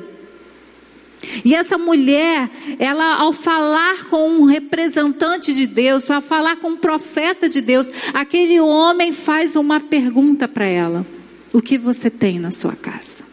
E 1.44 1.54
essa 1.54 1.76
mulher, 1.76 2.50
ela 2.78 3.16
ao 3.16 3.32
falar 3.32 4.04
com 4.06 4.28
um 4.28 4.44
representante 4.44 5.52
de 5.52 5.66
Deus, 5.66 6.10
ao 6.10 6.20
falar 6.20 6.56
com 6.56 6.70
um 6.70 6.76
profeta 6.76 7.48
de 7.48 7.60
Deus, 7.60 7.90
aquele 8.14 8.60
homem 8.60 9.12
faz 9.12 9.56
uma 9.56 9.80
pergunta 9.80 10.46
para 10.46 10.64
ela: 10.64 11.06
O 11.52 11.60
que 11.60 11.76
você 11.76 12.10
tem 12.10 12.38
na 12.38 12.50
sua 12.50 12.74
casa? 12.74 13.24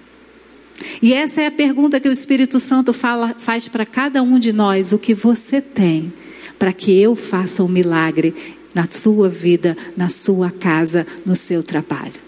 E 1.01 1.13
essa 1.13 1.42
é 1.42 1.48
a 1.48 1.51
pergunta 1.51 2.00
que 2.00 2.10
o 2.10 2.12
Espírito 2.12 2.60
Santo 2.60 2.92
fala, 2.92 3.36
faz 3.38 3.68
para 3.68 3.86
cada 3.86 4.22
um 4.22 4.39
de 4.39 4.51
nós: 4.51 4.92
O 4.92 5.00
que 5.00 5.13
você 5.13 5.62
tem 5.62 6.12
para 6.58 6.74
que 6.74 7.00
eu 7.00 7.15
faça 7.15 7.63
um 7.63 7.68
milagre 7.68 8.34
na 8.74 8.88
sua 8.89 9.30
vida, 9.30 9.77
na 9.96 10.10
sua 10.10 10.51
casa, 10.51 11.06
no 11.25 11.36
seu 11.36 11.62
trabalho? 11.62 12.25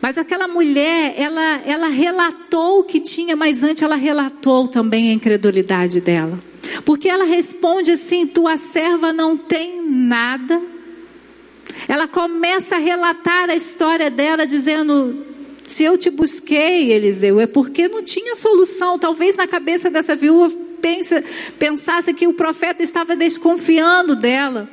Mas 0.00 0.16
aquela 0.16 0.46
mulher, 0.46 1.14
ela, 1.16 1.60
ela 1.66 1.88
relatou 1.88 2.80
o 2.80 2.84
que 2.84 3.00
tinha, 3.00 3.34
mas 3.34 3.62
antes 3.62 3.82
ela 3.82 3.96
relatou 3.96 4.68
também 4.68 5.10
a 5.10 5.12
incredulidade 5.12 6.00
dela. 6.00 6.38
Porque 6.84 7.08
ela 7.08 7.24
responde 7.24 7.92
assim: 7.92 8.26
tua 8.26 8.56
serva 8.56 9.12
não 9.12 9.36
tem 9.36 9.82
nada. 9.82 10.60
Ela 11.88 12.06
começa 12.06 12.76
a 12.76 12.78
relatar 12.78 13.50
a 13.50 13.54
história 13.54 14.10
dela, 14.10 14.46
dizendo: 14.46 15.26
se 15.66 15.84
eu 15.84 15.98
te 15.98 16.10
busquei, 16.10 16.92
Eliseu, 16.92 17.40
é 17.40 17.46
porque 17.46 17.88
não 17.88 18.02
tinha 18.02 18.34
solução. 18.34 18.98
Talvez 18.98 19.36
na 19.36 19.46
cabeça 19.46 19.90
dessa 19.90 20.14
viúva 20.14 20.56
pense, 20.80 21.22
pensasse 21.58 22.14
que 22.14 22.26
o 22.26 22.32
profeta 22.32 22.82
estava 22.82 23.16
desconfiando 23.16 24.14
dela. 24.14 24.68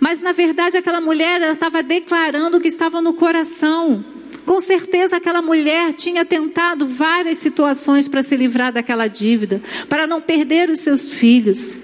Mas 0.00 0.22
na 0.22 0.32
verdade 0.32 0.78
aquela 0.78 1.00
mulher 1.00 1.42
estava 1.42 1.82
declarando 1.82 2.56
o 2.56 2.60
que 2.60 2.68
estava 2.68 3.02
no 3.02 3.12
coração. 3.12 4.02
Com 4.46 4.58
certeza 4.60 5.18
aquela 5.18 5.42
mulher 5.42 5.92
tinha 5.92 6.24
tentado 6.24 6.88
várias 6.88 7.36
situações 7.36 8.08
para 8.08 8.22
se 8.22 8.34
livrar 8.34 8.72
daquela 8.72 9.06
dívida, 9.06 9.62
para 9.88 10.06
não 10.06 10.20
perder 10.20 10.70
os 10.70 10.80
seus 10.80 11.12
filhos. 11.12 11.76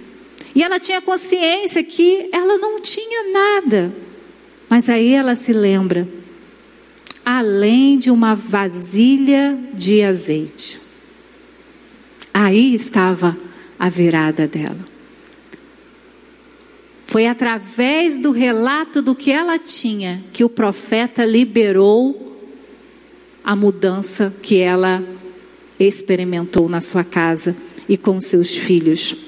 E 0.54 0.62
ela 0.62 0.80
tinha 0.80 1.02
consciência 1.02 1.84
que 1.84 2.30
ela 2.32 2.56
não 2.56 2.80
tinha 2.80 3.32
nada. 3.32 3.94
Mas 4.70 4.88
aí 4.88 5.12
ela 5.12 5.34
se 5.34 5.52
lembra, 5.52 6.08
além 7.22 7.98
de 7.98 8.10
uma 8.10 8.34
vasilha 8.34 9.56
de 9.74 10.02
azeite. 10.02 10.80
Aí 12.32 12.74
estava 12.74 13.38
a 13.78 13.88
virada 13.88 14.48
dela. 14.48 14.95
Foi 17.06 17.26
através 17.26 18.16
do 18.16 18.32
relato 18.32 19.00
do 19.00 19.14
que 19.14 19.30
ela 19.30 19.58
tinha 19.58 20.20
que 20.32 20.44
o 20.44 20.48
profeta 20.48 21.24
liberou 21.24 22.26
a 23.44 23.54
mudança 23.54 24.34
que 24.42 24.58
ela 24.58 25.02
experimentou 25.78 26.68
na 26.68 26.80
sua 26.80 27.04
casa 27.04 27.56
e 27.88 27.96
com 27.96 28.20
seus 28.20 28.56
filhos. 28.56 29.25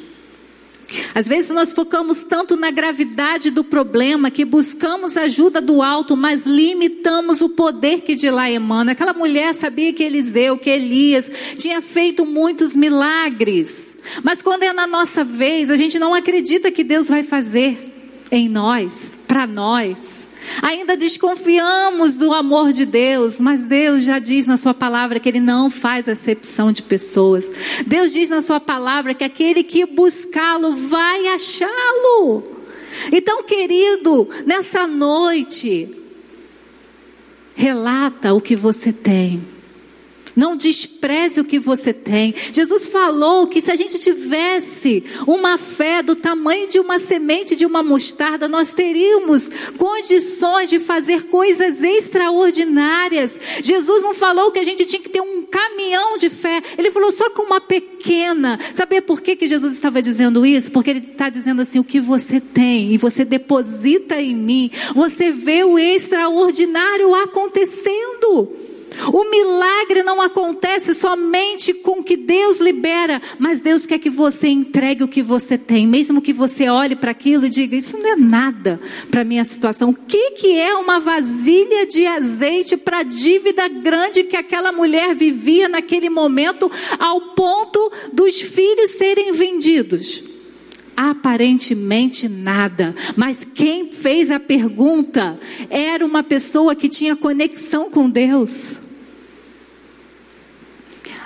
Às 1.14 1.28
vezes 1.28 1.50
nós 1.50 1.72
focamos 1.72 2.24
tanto 2.24 2.56
na 2.56 2.70
gravidade 2.70 3.50
do 3.50 3.62
problema 3.62 4.30
que 4.30 4.44
buscamos 4.44 5.16
ajuda 5.16 5.60
do 5.60 5.82
alto, 5.82 6.16
mas 6.16 6.46
limitamos 6.46 7.42
o 7.42 7.50
poder 7.50 8.00
que 8.00 8.14
de 8.14 8.30
lá 8.30 8.50
emana. 8.50 8.92
Aquela 8.92 9.12
mulher 9.12 9.54
sabia 9.54 9.92
que 9.92 10.02
Eliseu, 10.02 10.56
que 10.56 10.70
Elias 10.70 11.30
tinha 11.58 11.80
feito 11.82 12.24
muitos 12.24 12.74
milagres. 12.74 13.98
Mas 14.22 14.40
quando 14.40 14.62
é 14.62 14.72
na 14.72 14.86
nossa 14.86 15.22
vez, 15.22 15.70
a 15.70 15.76
gente 15.76 15.98
não 15.98 16.14
acredita 16.14 16.70
que 16.70 16.82
Deus 16.82 17.08
vai 17.08 17.22
fazer 17.22 17.87
em 18.30 18.48
nós, 18.48 19.16
para 19.26 19.46
nós. 19.46 20.30
Ainda 20.62 20.96
desconfiamos 20.96 22.16
do 22.16 22.32
amor 22.32 22.72
de 22.72 22.84
Deus, 22.84 23.40
mas 23.40 23.64
Deus 23.64 24.04
já 24.04 24.18
diz 24.18 24.46
na 24.46 24.56
Sua 24.56 24.74
palavra 24.74 25.20
que 25.20 25.28
Ele 25.28 25.40
não 25.40 25.70
faz 25.70 26.08
acepção 26.08 26.72
de 26.72 26.82
pessoas. 26.82 27.50
Deus 27.86 28.12
diz 28.12 28.28
na 28.30 28.42
Sua 28.42 28.60
palavra 28.60 29.14
que 29.14 29.24
aquele 29.24 29.62
que 29.62 29.86
buscá-lo 29.86 30.72
vai 30.72 31.28
achá-lo. 31.28 32.42
Então, 33.12 33.42
querido, 33.44 34.28
nessa 34.46 34.86
noite, 34.86 35.88
relata 37.54 38.34
o 38.34 38.40
que 38.40 38.56
você 38.56 38.92
tem. 38.92 39.57
Não 40.38 40.56
despreze 40.56 41.40
o 41.40 41.44
que 41.44 41.58
você 41.58 41.92
tem. 41.92 42.32
Jesus 42.52 42.86
falou 42.86 43.48
que 43.48 43.60
se 43.60 43.72
a 43.72 43.74
gente 43.74 43.98
tivesse 43.98 45.02
uma 45.26 45.58
fé 45.58 46.00
do 46.00 46.14
tamanho 46.14 46.68
de 46.68 46.78
uma 46.78 47.00
semente 47.00 47.56
de 47.56 47.66
uma 47.66 47.82
mostarda, 47.82 48.46
nós 48.46 48.72
teríamos 48.72 49.50
condições 49.76 50.70
de 50.70 50.78
fazer 50.78 51.24
coisas 51.24 51.82
extraordinárias. 51.82 53.36
Jesus 53.64 54.04
não 54.04 54.14
falou 54.14 54.52
que 54.52 54.60
a 54.60 54.64
gente 54.64 54.84
tinha 54.84 55.02
que 55.02 55.08
ter 55.08 55.20
um 55.20 55.42
caminhão 55.42 56.16
de 56.16 56.30
fé. 56.30 56.62
Ele 56.78 56.92
falou 56.92 57.10
só 57.10 57.28
com 57.30 57.42
uma 57.42 57.60
pequena. 57.60 58.60
Sabe 58.76 59.00
por 59.00 59.20
que, 59.20 59.34
que 59.34 59.48
Jesus 59.48 59.72
estava 59.72 60.00
dizendo 60.00 60.46
isso? 60.46 60.70
Porque 60.70 60.90
ele 60.90 61.00
está 61.00 61.28
dizendo 61.28 61.62
assim: 61.62 61.80
o 61.80 61.84
que 61.84 61.98
você 61.98 62.40
tem 62.40 62.94
e 62.94 62.96
você 62.96 63.24
deposita 63.24 64.14
em 64.20 64.36
mim, 64.36 64.70
você 64.94 65.32
vê 65.32 65.64
o 65.64 65.76
extraordinário 65.76 67.12
acontecendo. 67.16 68.67
O 69.12 69.30
milagre 69.30 70.02
não 70.02 70.20
acontece 70.20 70.94
somente 70.94 71.72
com 71.72 72.00
o 72.00 72.02
que 72.02 72.16
Deus 72.16 72.58
libera, 72.60 73.20
mas 73.38 73.60
Deus 73.60 73.86
quer 73.86 73.98
que 73.98 74.10
você 74.10 74.48
entregue 74.48 75.04
o 75.04 75.08
que 75.08 75.22
você 75.22 75.56
tem, 75.56 75.86
mesmo 75.86 76.20
que 76.20 76.32
você 76.32 76.68
olhe 76.68 76.96
para 76.96 77.12
aquilo 77.12 77.46
e 77.46 77.50
diga: 77.50 77.76
Isso 77.76 77.96
não 77.98 78.12
é 78.12 78.16
nada 78.16 78.80
para 79.10 79.24
minha 79.24 79.44
situação. 79.44 79.90
O 79.90 79.94
que, 79.94 80.32
que 80.32 80.58
é 80.58 80.74
uma 80.74 80.98
vasilha 80.98 81.86
de 81.86 82.06
azeite 82.06 82.76
para 82.76 82.98
a 82.98 83.02
dívida 83.02 83.68
grande 83.68 84.24
que 84.24 84.36
aquela 84.36 84.72
mulher 84.72 85.14
vivia 85.14 85.68
naquele 85.68 86.10
momento, 86.10 86.70
ao 86.98 87.20
ponto 87.34 87.92
dos 88.12 88.40
filhos 88.40 88.90
serem 88.90 89.32
vendidos? 89.32 90.28
aparentemente 90.98 92.28
nada, 92.28 92.92
mas 93.14 93.44
quem 93.44 93.88
fez 93.88 94.32
a 94.32 94.40
pergunta 94.40 95.38
era 95.70 96.04
uma 96.04 96.24
pessoa 96.24 96.74
que 96.74 96.88
tinha 96.88 97.14
conexão 97.14 97.88
com 97.88 98.10
Deus. 98.10 98.87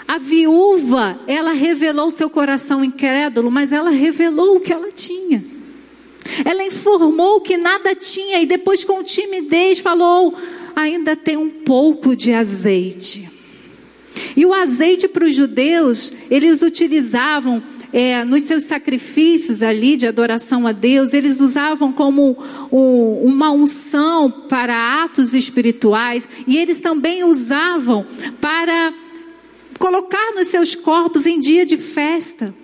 A 0.06 0.18
viúva, 0.18 1.18
ela 1.26 1.52
revelou 1.52 2.11
seu 2.11 2.28
coração 2.28 2.85
incrédulo, 2.85 3.50
mas 3.50 3.73
ela 3.73 3.90
revelou 3.90 4.56
o 4.56 4.61
que 4.61 4.73
ela 4.73 4.90
tinha. 4.90 5.42
Ela 6.44 6.64
informou 6.64 7.40
que 7.40 7.56
nada 7.56 7.94
tinha 7.94 8.40
e 8.40 8.47
depois, 8.47 8.85
com 8.85 9.02
timidez, 9.02 9.78
falou: 9.78 10.35
ainda 10.75 11.16
tem 11.16 11.37
um 11.37 11.50
pouco 11.50 12.14
de 12.14 12.32
azeite. 12.32 13.28
E 14.37 14.44
o 14.44 14.52
azeite 14.52 15.09
para 15.09 15.25
os 15.25 15.35
judeus, 15.35 16.12
eles 16.30 16.62
utilizavam 16.62 17.62
é, 17.92 18.25
nos 18.25 18.44
seus 18.44 18.64
sacrifícios 18.64 19.62
ali 19.62 19.97
de 19.97 20.06
adoração 20.06 20.66
a 20.66 20.73
Deus, 20.73 21.12
eles 21.12 21.40
usavam 21.40 21.92
como 21.92 22.37
um, 22.70 23.22
uma 23.24 23.50
unção 23.50 24.31
para 24.31 25.03
atos 25.05 25.35
espirituais 25.35 26.29
e 26.46 26.59
eles 26.59 26.81
também 26.81 27.22
usavam 27.22 28.07
para 28.40 28.94
colocar 29.83 30.31
nos 30.37 30.47
seus 30.47 30.77
corpos 30.77 31.27
em 31.27 31.40
dia 31.40 31.66
de 31.66 31.77
festa. 31.77 32.55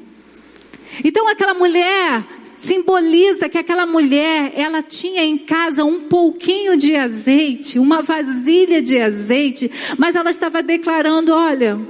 Então 1.03 1.27
aquela 1.27 1.53
mulher 1.53 2.25
simboliza 2.61 3.49
que 3.49 3.59
aquela 3.59 3.85
mulher, 3.85 4.53
ela 4.55 4.85
tinha 4.85 5.25
em 5.25 5.37
casa 5.37 5.85
um 5.85 6.03
pouquinho 6.03 6.77
de 6.77 6.95
azeite, 6.95 7.77
uma 7.81 8.03
vasilha 8.03 8.81
de 8.81 9.01
azeite, 9.01 9.69
mas 9.99 10.15
ela 10.15 10.31
estava 10.31 10.63
declarando, 10.63 11.33
olha, 11.33 11.81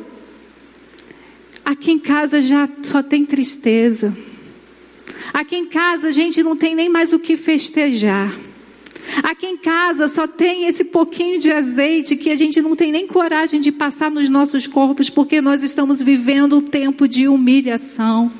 aqui 1.63 1.91
em 1.93 1.99
casa 1.99 2.41
já 2.41 2.67
só 2.83 3.03
tem 3.03 3.27
tristeza. 3.27 4.17
Aqui 5.35 5.57
em 5.57 5.67
casa 5.67 6.09
a 6.09 6.11
gente 6.11 6.43
não 6.43 6.57
tem 6.57 6.75
nem 6.75 6.89
mais 6.89 7.13
o 7.13 7.19
que 7.19 7.37
festejar. 7.37 8.35
Aqui 9.23 9.47
em 9.47 9.57
casa 9.57 10.09
só 10.09 10.27
tem 10.27 10.67
esse 10.67 10.85
pouquinho 10.85 11.39
de 11.39 11.53
azeite 11.53 12.17
que 12.17 12.31
a 12.31 12.37
gente 12.37 12.61
não 12.61 12.77
tem 12.77 12.93
nem 12.93 13.07
coragem 13.07 13.61
de 13.61 13.73
passar 13.73 14.11
nos 14.11 14.29
nossos 14.29 14.67
corpos 14.67 15.11
porque 15.11 15.41
nós 15.41 15.63
estamos 15.63 16.01
vivendo 16.01 16.57
um 16.57 16.63
tempo 16.63 17.09
de 17.09 17.29
humilhação. 17.29 18.31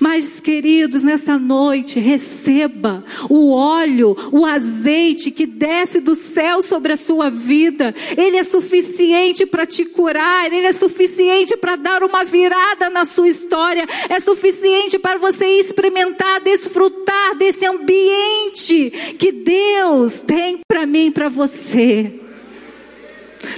Mas, 0.00 0.40
queridos, 0.40 1.02
nessa 1.02 1.38
noite, 1.38 2.00
receba 2.00 3.04
o 3.28 3.52
óleo, 3.52 4.16
o 4.32 4.44
azeite 4.44 5.30
que 5.30 5.46
desce 5.46 6.00
do 6.00 6.14
céu 6.14 6.62
sobre 6.62 6.92
a 6.92 6.96
sua 6.96 7.30
vida. 7.30 7.94
Ele 8.16 8.36
é 8.36 8.44
suficiente 8.44 9.46
para 9.46 9.66
te 9.66 9.84
curar, 9.84 10.52
ele 10.52 10.66
é 10.66 10.72
suficiente 10.72 11.56
para 11.56 11.76
dar 11.76 12.02
uma 12.02 12.24
virada 12.24 12.90
na 12.90 13.04
sua 13.04 13.28
história, 13.28 13.86
é 14.08 14.20
suficiente 14.20 14.98
para 14.98 15.18
você 15.18 15.46
experimentar, 15.58 16.40
desfrutar 16.40 17.36
desse 17.36 17.66
ambiente 17.66 19.16
que 19.18 19.32
Deus 19.32 20.22
tem 20.22 20.60
para 20.66 20.86
mim 20.86 21.06
e 21.06 21.10
para 21.10 21.28
você. 21.28 22.20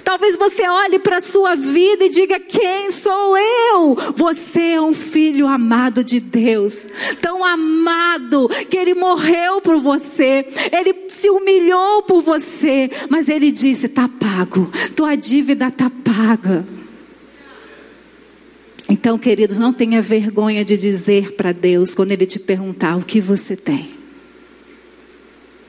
Talvez 0.04 0.36
você 0.36 0.68
olhe 0.68 0.98
para 0.98 1.18
a 1.18 1.20
sua 1.20 1.54
vida 1.54 2.04
e 2.04 2.08
diga: 2.08 2.38
Quem 2.38 2.90
sou 2.90 3.36
eu? 3.36 3.77
Você 3.94 4.60
é 4.60 4.80
um 4.80 4.92
filho 4.92 5.46
amado 5.46 6.02
de 6.02 6.20
Deus, 6.20 6.86
tão 7.20 7.44
amado 7.44 8.48
que 8.70 8.76
ele 8.76 8.94
morreu 8.94 9.60
por 9.60 9.80
você, 9.80 10.46
ele 10.72 10.94
se 11.08 11.30
humilhou 11.30 12.02
por 12.02 12.20
você, 12.20 12.90
mas 13.08 13.28
ele 13.28 13.50
disse: 13.50 13.86
Está 13.86 14.08
pago, 14.08 14.70
tua 14.94 15.14
dívida 15.14 15.68
está 15.68 15.90
paga. 15.90 16.64
Então, 18.88 19.18
queridos, 19.18 19.58
não 19.58 19.72
tenha 19.72 20.00
vergonha 20.00 20.64
de 20.64 20.76
dizer 20.78 21.32
para 21.32 21.52
Deus 21.52 21.94
quando 21.94 22.12
Ele 22.12 22.24
te 22.24 22.38
perguntar 22.38 22.96
o 22.96 23.04
que 23.04 23.20
você 23.20 23.54
tem. 23.54 23.90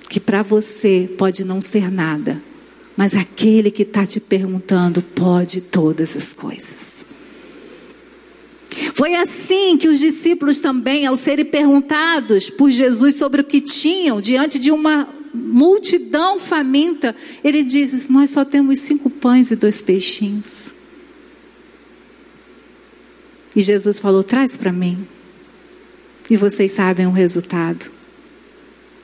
Que 0.07 0.19
para 0.19 0.41
você 0.41 1.09
pode 1.17 1.43
não 1.43 1.59
ser 1.59 1.91
nada, 1.91 2.41
mas 2.95 3.15
aquele 3.15 3.69
que 3.71 3.83
está 3.83 4.05
te 4.05 4.21
perguntando 4.21 5.01
pode 5.01 5.61
todas 5.61 6.15
as 6.15 6.33
coisas. 6.33 7.18
Foi 8.93 9.15
assim 9.15 9.77
que 9.77 9.87
os 9.87 9.99
discípulos 9.99 10.61
também, 10.61 11.05
ao 11.05 11.15
serem 11.15 11.45
perguntados 11.45 12.49
por 12.49 12.69
Jesus 12.71 13.15
sobre 13.15 13.41
o 13.41 13.43
que 13.43 13.61
tinham 13.61 14.21
diante 14.21 14.57
de 14.57 14.71
uma 14.71 15.07
multidão 15.33 16.39
faminta, 16.39 17.15
ele 17.43 17.63
diz: 17.63 18.09
Nós 18.09 18.29
só 18.29 18.43
temos 18.45 18.79
cinco 18.79 19.09
pães 19.09 19.51
e 19.51 19.55
dois 19.55 19.81
peixinhos. 19.81 20.73
E 23.55 23.61
Jesus 23.61 23.99
falou: 23.99 24.23
Traz 24.23 24.55
para 24.57 24.71
mim. 24.71 25.07
E 26.29 26.37
vocês 26.37 26.71
sabem 26.71 27.07
o 27.07 27.11
resultado. 27.11 27.98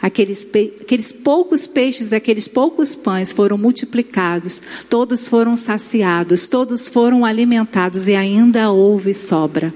Aqueles, 0.01 0.45
aqueles 0.81 1.11
poucos 1.11 1.65
peixes, 1.65 2.13
aqueles 2.13 2.47
poucos 2.47 2.95
pães 2.95 3.31
foram 3.31 3.57
multiplicados, 3.57 4.61
todos 4.89 5.27
foram 5.27 5.55
saciados, 5.55 6.47
todos 6.47 6.87
foram 6.87 7.25
alimentados 7.25 8.07
e 8.07 8.15
ainda 8.15 8.69
houve 8.71 9.13
sobra. 9.13 9.73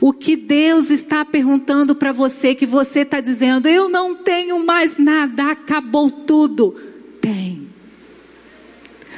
O 0.00 0.12
que 0.12 0.34
Deus 0.34 0.90
está 0.90 1.24
perguntando 1.24 1.94
para 1.94 2.12
você, 2.12 2.54
que 2.54 2.66
você 2.66 3.00
está 3.00 3.20
dizendo, 3.20 3.68
eu 3.68 3.88
não 3.88 4.16
tenho 4.16 4.64
mais 4.66 4.98
nada, 4.98 5.52
acabou 5.52 6.10
tudo. 6.10 6.74
Tem. 7.20 7.61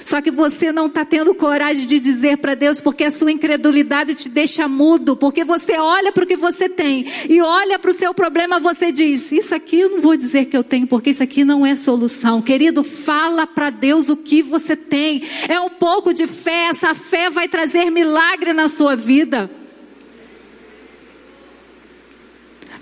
Só 0.04 0.20
que 0.20 0.30
você 0.30 0.70
não 0.70 0.86
está 0.86 1.04
tendo 1.04 1.34
coragem 1.34 1.86
de 1.86 1.98
dizer 1.98 2.38
para 2.38 2.54
Deus, 2.54 2.80
porque 2.80 3.04
a 3.04 3.10
sua 3.10 3.32
incredulidade 3.32 4.14
te 4.14 4.28
deixa 4.28 4.68
mudo, 4.68 5.16
porque 5.16 5.44
você 5.44 5.78
olha 5.78 6.12
para 6.12 6.24
o 6.24 6.26
que 6.26 6.36
você 6.36 6.68
tem 6.68 7.06
e 7.28 7.40
olha 7.40 7.78
para 7.78 7.90
o 7.90 7.94
seu 7.94 8.12
problema, 8.12 8.58
você 8.58 8.92
diz: 8.92 9.32
Isso 9.32 9.54
aqui 9.54 9.80
eu 9.80 9.90
não 9.90 10.00
vou 10.00 10.16
dizer 10.16 10.46
que 10.46 10.56
eu 10.56 10.62
tenho, 10.62 10.86
porque 10.86 11.10
isso 11.10 11.22
aqui 11.22 11.44
não 11.44 11.64
é 11.64 11.74
solução. 11.74 12.42
Querido, 12.42 12.84
fala 12.84 13.46
para 13.46 13.70
Deus 13.70 14.10
o 14.10 14.16
que 14.16 14.42
você 14.42 14.76
tem. 14.76 15.22
É 15.48 15.58
um 15.58 15.70
pouco 15.70 16.12
de 16.12 16.26
fé, 16.26 16.66
essa 16.68 16.94
fé 16.94 17.30
vai 17.30 17.48
trazer 17.48 17.90
milagre 17.90 18.52
na 18.52 18.68
sua 18.68 18.94
vida. 18.94 19.50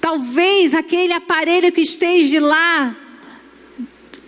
Talvez 0.01 0.75
aquele 0.75 1.13
aparelho 1.13 1.71
que 1.71 1.81
esteja 1.81 2.41
lá 2.41 3.02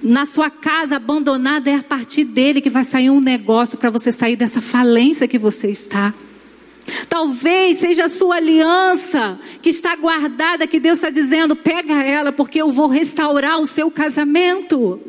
na 0.05 0.27
sua 0.27 0.51
casa 0.51 0.97
abandonada, 0.97 1.71
é 1.71 1.77
a 1.77 1.83
partir 1.83 2.25
dele 2.25 2.61
que 2.61 2.69
vai 2.69 2.85
sair 2.85 3.09
um 3.09 3.21
negócio 3.21 3.79
para 3.79 3.89
você 3.89 4.13
sair 4.13 4.37
dessa 4.37 4.61
falência 4.61 5.27
que 5.27 5.39
você 5.39 5.71
está. 5.71 6.13
Talvez 7.09 7.79
seja 7.79 8.05
a 8.05 8.09
sua 8.11 8.37
aliança 8.37 9.41
que 9.63 9.71
está 9.71 9.97
guardada, 9.97 10.67
que 10.67 10.79
Deus 10.79 10.99
está 10.99 11.09
dizendo: 11.09 11.57
pega 11.57 12.03
ela, 12.03 12.31
porque 12.31 12.61
eu 12.61 12.71
vou 12.71 12.87
restaurar 12.87 13.59
o 13.59 13.67
seu 13.67 13.91
casamento. 13.91 15.01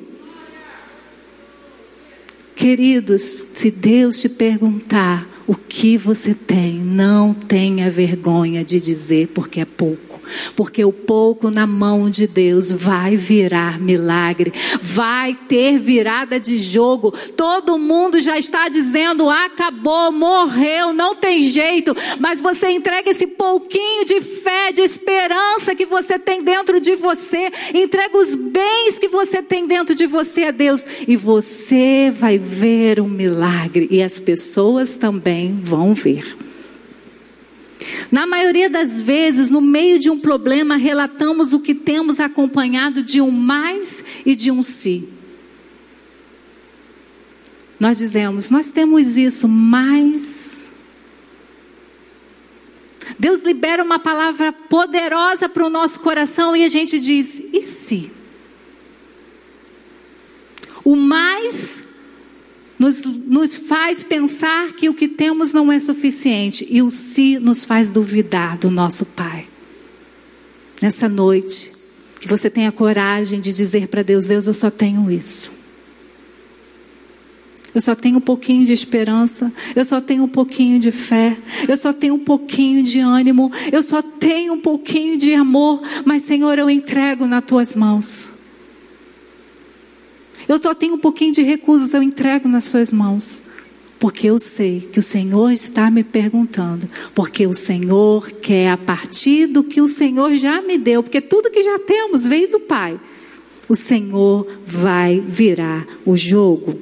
Queridos, 2.55 3.21
se 3.21 3.69
Deus 3.69 4.21
te 4.21 4.29
perguntar 4.29 5.27
o 5.45 5.53
que 5.53 5.97
você 5.97 6.33
tem, 6.33 6.75
não 6.79 7.33
tenha 7.33 7.91
vergonha 7.91 8.63
de 8.63 8.79
dizer, 8.79 9.27
porque 9.33 9.59
é 9.59 9.65
pouco 9.65 10.14
porque 10.55 10.83
o 10.83 10.91
pouco 10.91 11.49
na 11.49 11.67
mão 11.67 12.09
de 12.09 12.27
Deus 12.27 12.71
vai 12.71 13.17
virar 13.17 13.79
milagre, 13.79 14.51
vai 14.81 15.33
ter 15.33 15.77
virada 15.79 16.39
de 16.39 16.57
jogo. 16.57 17.11
Todo 17.35 17.77
mundo 17.77 18.19
já 18.19 18.37
está 18.37 18.69
dizendo: 18.69 19.29
acabou, 19.29 20.11
morreu, 20.11 20.93
não 20.93 21.15
tem 21.15 21.41
jeito, 21.41 21.95
mas 22.19 22.39
você 22.39 22.69
entrega 22.69 23.09
esse 23.09 23.27
pouquinho 23.27 24.05
de 24.05 24.21
fé, 24.21 24.71
de 24.71 24.81
esperança 24.81 25.75
que 25.75 25.85
você 25.85 26.17
tem 26.17 26.43
dentro 26.43 26.79
de 26.79 26.95
você, 26.95 27.51
entrega 27.73 28.17
os 28.17 28.35
bens 28.35 28.99
que 28.99 29.07
você 29.07 29.41
tem 29.41 29.67
dentro 29.67 29.95
de 29.95 30.05
você 30.05 30.45
a 30.45 30.51
Deus, 30.51 30.85
e 31.07 31.15
você 31.15 32.11
vai 32.13 32.37
ver 32.37 32.99
um 32.99 33.07
milagre, 33.07 33.87
e 33.91 34.01
as 34.01 34.19
pessoas 34.19 34.97
também 34.97 35.59
vão 35.61 35.93
ver. 35.93 36.45
Na 38.11 38.25
maioria 38.25 38.69
das 38.69 39.01
vezes, 39.01 39.49
no 39.49 39.61
meio 39.61 39.99
de 39.99 40.09
um 40.09 40.19
problema, 40.19 40.75
relatamos 40.75 41.53
o 41.53 41.59
que 41.59 41.73
temos 41.73 42.19
acompanhado 42.19 43.03
de 43.03 43.21
um 43.21 43.31
mais 43.31 44.05
e 44.25 44.35
de 44.35 44.51
um 44.51 44.61
si. 44.61 45.09
Nós 47.79 47.97
dizemos, 47.97 48.49
nós 48.49 48.71
temos 48.71 49.17
isso, 49.17 49.47
mas. 49.47 50.71
Deus 53.19 53.43
libera 53.43 53.83
uma 53.83 53.99
palavra 53.99 54.51
poderosa 54.51 55.47
para 55.47 55.65
o 55.65 55.69
nosso 55.69 55.99
coração 55.99 56.55
e 56.55 56.63
a 56.63 56.67
gente 56.67 56.99
diz, 56.99 57.39
e 57.53 57.61
se? 57.61 58.11
O 60.83 60.95
mais 60.95 61.84
nos, 62.77 63.01
nos 63.01 63.57
faz 63.57 64.03
pensar 64.03 64.73
que 64.73 64.89
o 64.89 64.93
que 64.93 65.07
temos 65.07 65.53
não 65.53 65.71
é 65.71 65.79
suficiente 65.79 66.67
e 66.69 66.81
o 66.81 66.91
se 66.91 67.39
nos 67.39 67.63
faz 67.63 67.89
duvidar 67.89 68.57
do 68.57 68.69
nosso 68.69 69.05
Pai. 69.07 69.47
Nessa 70.81 71.07
noite, 71.07 71.71
que 72.19 72.27
você 72.27 72.49
tenha 72.49 72.71
coragem 72.71 73.39
de 73.39 73.53
dizer 73.53 73.87
para 73.87 74.03
Deus: 74.03 74.25
Deus, 74.25 74.47
eu 74.47 74.53
só 74.53 74.69
tenho 74.69 75.09
isso. 75.09 75.51
Eu 77.73 77.81
só 77.81 77.93
tenho 77.93 78.17
um 78.17 78.21
pouquinho 78.21 78.65
de 78.65 78.71
esperança, 78.71 79.51
eu 79.75 79.83
só 79.83 79.99
tenho 79.99 80.23
um 80.23 80.29
pouquinho 80.29 80.79
de 80.79 80.93
fé, 80.93 81.37
eu 81.67 81.75
só 81.75 81.91
tenho 81.91 82.15
um 82.15 82.19
pouquinho 82.19 82.81
de 82.81 82.99
ânimo, 82.99 83.51
eu 83.69 83.83
só 83.83 84.01
tenho 84.01 84.53
um 84.53 84.61
pouquinho 84.61 85.17
de 85.17 85.33
amor, 85.33 85.81
mas 86.05 86.21
Senhor, 86.21 86.57
eu 86.57 86.69
entrego 86.69 87.25
nas 87.25 87.43
tuas 87.43 87.75
mãos. 87.75 88.34
Eu 90.47 90.61
só 90.61 90.73
tenho 90.73 90.95
um 90.95 90.99
pouquinho 90.99 91.31
de 91.31 91.41
recursos, 91.41 91.93
eu 91.93 92.03
entrego 92.03 92.47
nas 92.47 92.65
suas 92.65 92.91
mãos. 92.91 93.41
Porque 93.97 94.27
eu 94.27 94.37
sei 94.37 94.81
que 94.81 94.99
o 94.99 95.03
Senhor 95.03 95.51
está 95.51 95.89
me 95.89 96.03
perguntando. 96.03 96.87
Porque 97.13 97.47
o 97.47 97.53
Senhor 97.53 98.29
quer 98.31 98.69
a 98.69 98.77
partir 98.77 99.47
do 99.47 99.63
que 99.63 99.81
o 99.81 99.87
Senhor 99.87 100.35
já 100.35 100.61
me 100.61 100.77
deu. 100.77 101.01
Porque 101.01 101.21
tudo 101.21 101.49
que 101.49 101.63
já 101.63 101.79
temos 101.79 102.27
veio 102.27 102.51
do 102.51 102.59
Pai. 102.59 102.99
O 103.67 103.75
Senhor 103.75 104.45
vai 104.65 105.23
virar 105.25 105.87
o 106.05 106.15
jogo. 106.15 106.77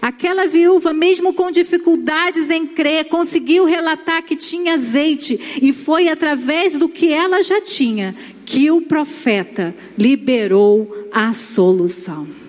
Aquela 0.00 0.46
viúva, 0.46 0.92
mesmo 0.92 1.32
com 1.32 1.50
dificuldades 1.50 2.50
em 2.50 2.66
crer, 2.66 3.06
conseguiu 3.06 3.64
relatar 3.64 4.22
que 4.22 4.36
tinha 4.36 4.74
azeite, 4.74 5.58
e 5.62 5.72
foi 5.72 6.08
através 6.08 6.76
do 6.76 6.90
que 6.90 7.10
ela 7.10 7.42
já 7.42 7.60
tinha 7.62 8.14
que 8.44 8.70
o 8.70 8.82
profeta 8.82 9.74
liberou 9.96 11.08
a 11.10 11.32
solução. 11.32 12.43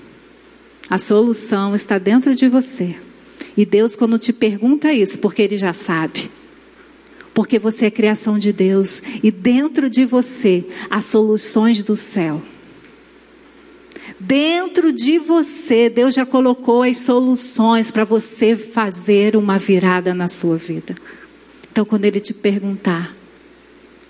A 0.89 0.97
solução 0.97 1.73
está 1.73 1.97
dentro 1.97 2.35
de 2.35 2.47
você. 2.47 2.95
E 3.57 3.65
Deus, 3.65 3.95
quando 3.95 4.19
te 4.19 4.31
pergunta 4.31 4.93
isso, 4.93 5.19
porque 5.19 5.41
Ele 5.41 5.57
já 5.57 5.73
sabe. 5.73 6.29
Porque 7.33 7.57
você 7.57 7.87
é 7.87 7.91
criação 7.91 8.37
de 8.37 8.53
Deus. 8.53 9.01
E 9.23 9.31
dentro 9.31 9.89
de 9.89 10.05
você 10.05 10.65
há 10.89 11.01
soluções 11.01 11.81
do 11.83 11.95
céu. 11.95 12.41
Dentro 14.19 14.93
de 14.93 15.19
você, 15.19 15.89
Deus 15.89 16.15
já 16.15 16.25
colocou 16.25 16.83
as 16.83 16.97
soluções 16.97 17.91
para 17.91 18.03
você 18.03 18.55
fazer 18.55 19.35
uma 19.35 19.57
virada 19.57 20.13
na 20.13 20.27
sua 20.27 20.57
vida. 20.57 20.95
Então, 21.71 21.85
quando 21.85 22.05
Ele 22.05 22.19
te 22.19 22.33
perguntar, 22.33 23.15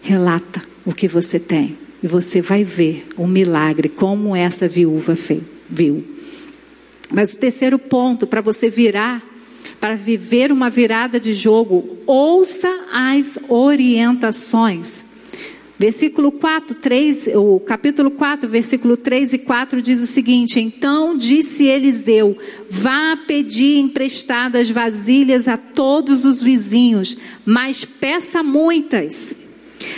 relata 0.02 0.62
o 0.86 0.94
que 0.94 1.08
você 1.08 1.40
tem. 1.40 1.78
E 2.04 2.08
você 2.08 2.42
vai 2.42 2.64
ver 2.64 3.08
o 3.18 3.26
milagre, 3.26 3.90
como 3.90 4.36
essa 4.36 4.68
viúva 4.68 5.16
fez, 5.16 5.42
viu. 5.68 6.15
Mas 7.12 7.34
o 7.34 7.38
terceiro 7.38 7.78
ponto 7.78 8.26
para 8.26 8.42
você 8.42 8.70
virar, 8.70 9.24
para 9.80 9.96
viver 9.96 10.52
uma 10.52 10.70
virada 10.70 11.20
de 11.20 11.34
jogo, 11.34 11.98
ouça 12.06 12.70
as 12.92 13.40
orientações. 13.48 15.16
Versículo 15.78 16.32
4, 16.32 16.76
3, 16.76 17.30
o 17.36 17.60
capítulo 17.60 18.10
4, 18.10 18.48
versículo 18.48 18.96
3 18.96 19.34
e 19.34 19.38
4 19.40 19.82
diz 19.82 20.02
o 20.02 20.08
seguinte: 20.08 20.60
Então 20.60 21.18
disse 21.18 21.66
Eliseu: 21.66 22.38
Vá 22.70 23.18
pedir 23.28 23.80
emprestadas 23.80 24.70
vasilhas 24.70 25.50
a 25.50 25.58
todos 25.58 26.24
os 26.24 26.42
vizinhos, 26.42 27.18
mas 27.46 27.84
peça 27.84 28.42
muitas. 28.42 29.45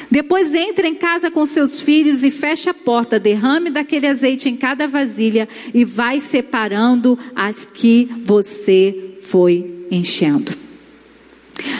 Depois 0.10 0.54
entre 0.54 0.88
em 0.88 0.95
casa 0.95 1.30
com 1.30 1.45
seus 1.45 1.80
filhos 1.80 2.23
e 2.23 2.32
feche 2.32 2.69
a 2.69 2.73
porta, 2.73 3.19
derrame 3.19 3.69
daquele 3.69 4.08
azeite 4.08 4.50
em 4.50 4.56
cada 4.56 4.88
vasilha 4.88 5.47
e 5.73 5.84
vai 5.84 6.19
separando 6.19 7.17
as 7.36 7.65
que 7.65 8.10
você 8.26 9.15
foi 9.21 9.86
enchendo. 9.91 10.52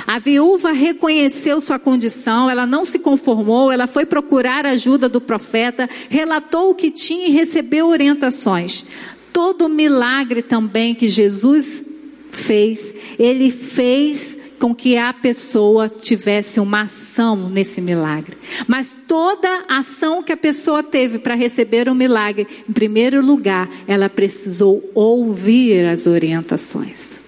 A 0.06 0.20
viúva 0.20 0.72
reconheceu 0.72 1.60
sua 1.60 1.78
condição, 1.78 2.50
ela 2.50 2.66
não 2.66 2.84
se 2.84 3.00
conformou, 3.00 3.72
ela 3.72 3.88
foi 3.88 4.06
procurar 4.06 4.66
a 4.66 4.72
ajuda 4.72 5.08
do 5.08 5.22
profeta, 5.22 5.90
relatou 6.10 6.72
o 6.72 6.76
que 6.76 6.90
tinha 6.90 7.28
e 7.28 7.32
recebeu 7.32 7.88
orientações. 7.88 8.86
Todo 9.32 9.70
milagre 9.70 10.42
também 10.42 10.96
que 10.96 11.08
Jesus 11.08 11.86
fez, 12.32 12.94
ele 13.20 13.52
fez 13.52 14.40
com 14.60 14.74
que 14.74 14.98
a 14.98 15.14
pessoa 15.14 15.88
tivesse 15.88 16.60
uma 16.60 16.82
ação 16.82 17.50
nesse 17.50 17.80
milagre. 17.82 18.36
Mas 18.68 18.96
toda 19.08 19.66
ação 19.68 20.24
que 20.24 20.32
a 20.32 20.38
pessoa 20.38 20.82
teve 20.82 21.20
para 21.20 21.36
receber 21.36 21.88
o 21.88 21.92
um 21.92 21.96
milagre, 21.96 22.48
em 22.68 22.74
primeiro 22.74 23.24
lugar, 23.24 23.70
ela 23.88 24.10
precisou 24.10 24.84
ouvir 24.94 25.86
as 25.86 26.08
orientações. 26.08 27.20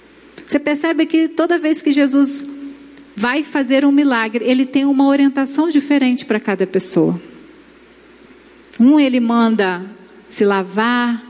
Você 0.45 0.57
percebe 0.57 1.05
que 1.05 1.27
toda 1.27 1.59
vez 1.59 1.81
que 1.81 1.91
Jesus 1.91 2.47
vai 3.15 3.43
fazer 3.43 3.85
um 3.85 3.91
milagre, 3.91 4.45
ele 4.45 4.65
tem 4.65 4.85
uma 4.85 5.07
orientação 5.07 5.69
diferente 5.69 6.25
para 6.25 6.39
cada 6.39 6.65
pessoa. 6.65 7.19
Um 8.79 8.99
ele 8.99 9.19
manda 9.19 9.85
se 10.27 10.45
lavar 10.45 11.21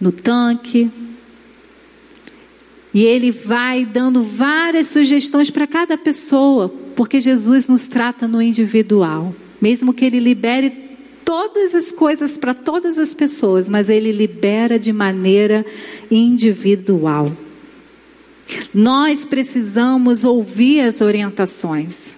no 0.00 0.12
tanque, 0.12 0.90
e 2.96 3.04
ele 3.04 3.30
vai 3.30 3.84
dando 3.84 4.22
várias 4.22 4.86
sugestões 4.86 5.50
para 5.50 5.66
cada 5.66 5.98
pessoa, 5.98 6.72
porque 6.94 7.20
Jesus 7.20 7.68
nos 7.68 7.86
trata 7.86 8.26
no 8.26 8.40
individual. 8.40 9.34
Mesmo 9.60 9.92
que 9.92 10.06
ele 10.06 10.18
libere 10.18 10.70
todas 11.22 11.74
as 11.74 11.92
coisas 11.92 12.38
para 12.38 12.54
todas 12.54 12.98
as 12.98 13.12
pessoas, 13.12 13.68
mas 13.68 13.90
ele 13.90 14.12
libera 14.12 14.78
de 14.78 14.94
maneira 14.94 15.62
individual. 16.10 17.30
Nós 18.72 19.26
precisamos 19.26 20.24
ouvir 20.24 20.80
as 20.80 21.02
orientações. 21.02 22.16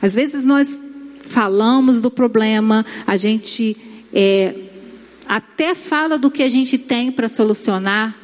Às 0.00 0.14
vezes 0.14 0.46
nós 0.46 0.80
falamos 1.28 2.00
do 2.00 2.10
problema, 2.10 2.86
a 3.06 3.16
gente 3.16 3.76
é, 4.14 4.54
até 5.28 5.74
fala 5.74 6.16
do 6.16 6.30
que 6.30 6.42
a 6.42 6.48
gente 6.48 6.78
tem 6.78 7.12
para 7.12 7.28
solucionar, 7.28 8.23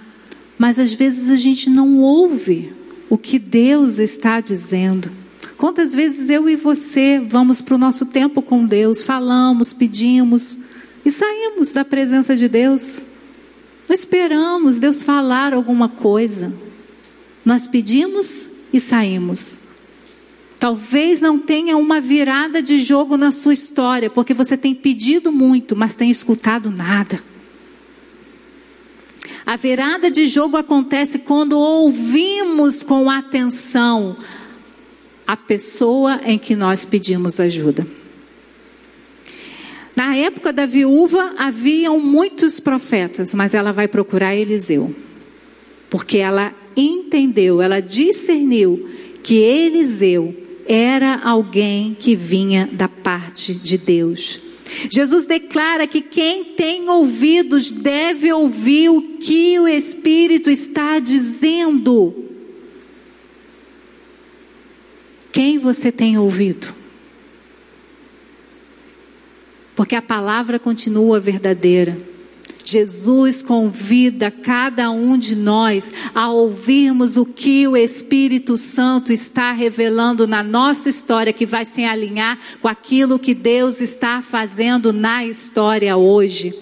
mas 0.61 0.79
às 0.79 0.93
vezes 0.93 1.31
a 1.31 1.37
gente 1.37 1.71
não 1.71 2.01
ouve 2.01 2.75
o 3.09 3.17
que 3.17 3.39
Deus 3.39 3.99
está 3.99 4.41
dizendo. 4.41 5.11
Quantas 5.57 5.95
vezes 5.95 6.29
eu 6.29 6.51
e 6.51 6.55
você 6.55 7.19
vamos 7.19 7.63
para 7.63 7.77
o 7.77 7.79
nosso 7.79 8.05
tempo 8.05 8.43
com 8.43 8.67
Deus, 8.67 9.03
falamos, 9.03 9.73
pedimos 9.73 10.59
e 11.03 11.11
saímos 11.11 11.73
da 11.73 11.83
presença 11.83 12.37
de 12.37 12.47
Deus? 12.47 13.07
Não 13.89 13.95
esperamos 13.95 14.79
Deus 14.79 15.03
falar 15.03 15.55
alguma 15.55 15.89
coisa. 15.89 16.53
Nós 17.43 17.67
pedimos 17.67 18.51
e 18.71 18.79
saímos. 18.79 19.61
Talvez 20.59 21.23
não 21.23 21.39
tenha 21.39 21.79
uma 21.79 22.03
virada 22.03 22.61
de 22.61 22.79
jogo 22.79 23.17
na 23.17 23.31
sua 23.31 23.55
história, 23.55 24.11
porque 24.11 24.35
você 24.35 24.59
tem 24.59 24.75
pedido 24.75 25.33
muito, 25.33 25.75
mas 25.75 25.95
tem 25.95 26.11
escutado 26.11 26.71
nada. 26.71 27.30
A 29.51 29.57
virada 29.57 30.13
de 30.13 30.29
jogo 30.29 30.57
acontece 30.57 31.19
quando 31.19 31.59
ouvimos 31.59 32.85
com 32.85 33.11
atenção 33.11 34.17
a 35.27 35.37
pessoa 35.37 36.21
em 36.25 36.39
que 36.39 36.55
nós 36.55 36.85
pedimos 36.85 37.41
ajuda. 37.41 37.85
Na 39.97 40.15
época 40.15 40.53
da 40.53 40.67
viúva 40.67 41.35
haviam 41.37 41.99
muitos 41.99 42.61
profetas, 42.61 43.35
mas 43.35 43.53
ela 43.53 43.73
vai 43.73 43.89
procurar 43.89 44.37
Eliseu. 44.37 44.95
Porque 45.91 46.19
ela 46.19 46.55
entendeu, 46.77 47.61
ela 47.61 47.81
discerniu 47.81 48.89
que 49.21 49.35
Eliseu 49.35 50.33
era 50.65 51.19
alguém 51.25 51.97
que 51.99 52.15
vinha 52.15 52.69
da 52.71 52.87
parte 52.87 53.53
de 53.53 53.77
Deus. 53.79 54.50
Jesus 54.91 55.25
declara 55.25 55.87
que 55.87 56.01
quem 56.01 56.45
tem 56.45 56.89
ouvidos 56.89 57.71
deve 57.71 58.33
ouvir 58.33 58.89
o 58.91 59.03
que 59.03 59.59
o 59.59 59.69
Espírito 59.69 60.51
está 60.51 60.99
dizendo. 60.99 62.15
Quem 65.33 65.59
você 65.59 65.93
tem 65.93 66.19
ouvido? 66.19 66.75
Porque 69.75 69.95
a 69.95 70.03
palavra 70.03 70.59
continua 70.59 71.19
verdadeira. 71.19 72.10
Jesus 72.71 73.43
convida 73.43 74.31
cada 74.31 74.93
um 74.93 75.19
de 75.19 75.35
nós 75.35 75.93
a 76.15 76.31
ouvirmos 76.31 77.17
o 77.17 77.27
que 77.27 77.67
o 77.67 77.77
Espírito 77.77 78.57
Santo 78.57 79.13
está 79.13 79.51
revelando 79.51 80.25
na 80.25 80.45
nossa 80.45 80.89
história, 80.89 81.33
que 81.33 81.45
vai 81.45 81.65
se 81.65 81.83
alinhar 81.83 82.39
com 82.63 82.69
aquilo 82.69 83.19
que 83.19 83.35
Deus 83.35 83.81
está 83.81 84.23
fazendo 84.23 84.93
na 84.93 85.27
história 85.27 85.97
hoje. 85.97 86.55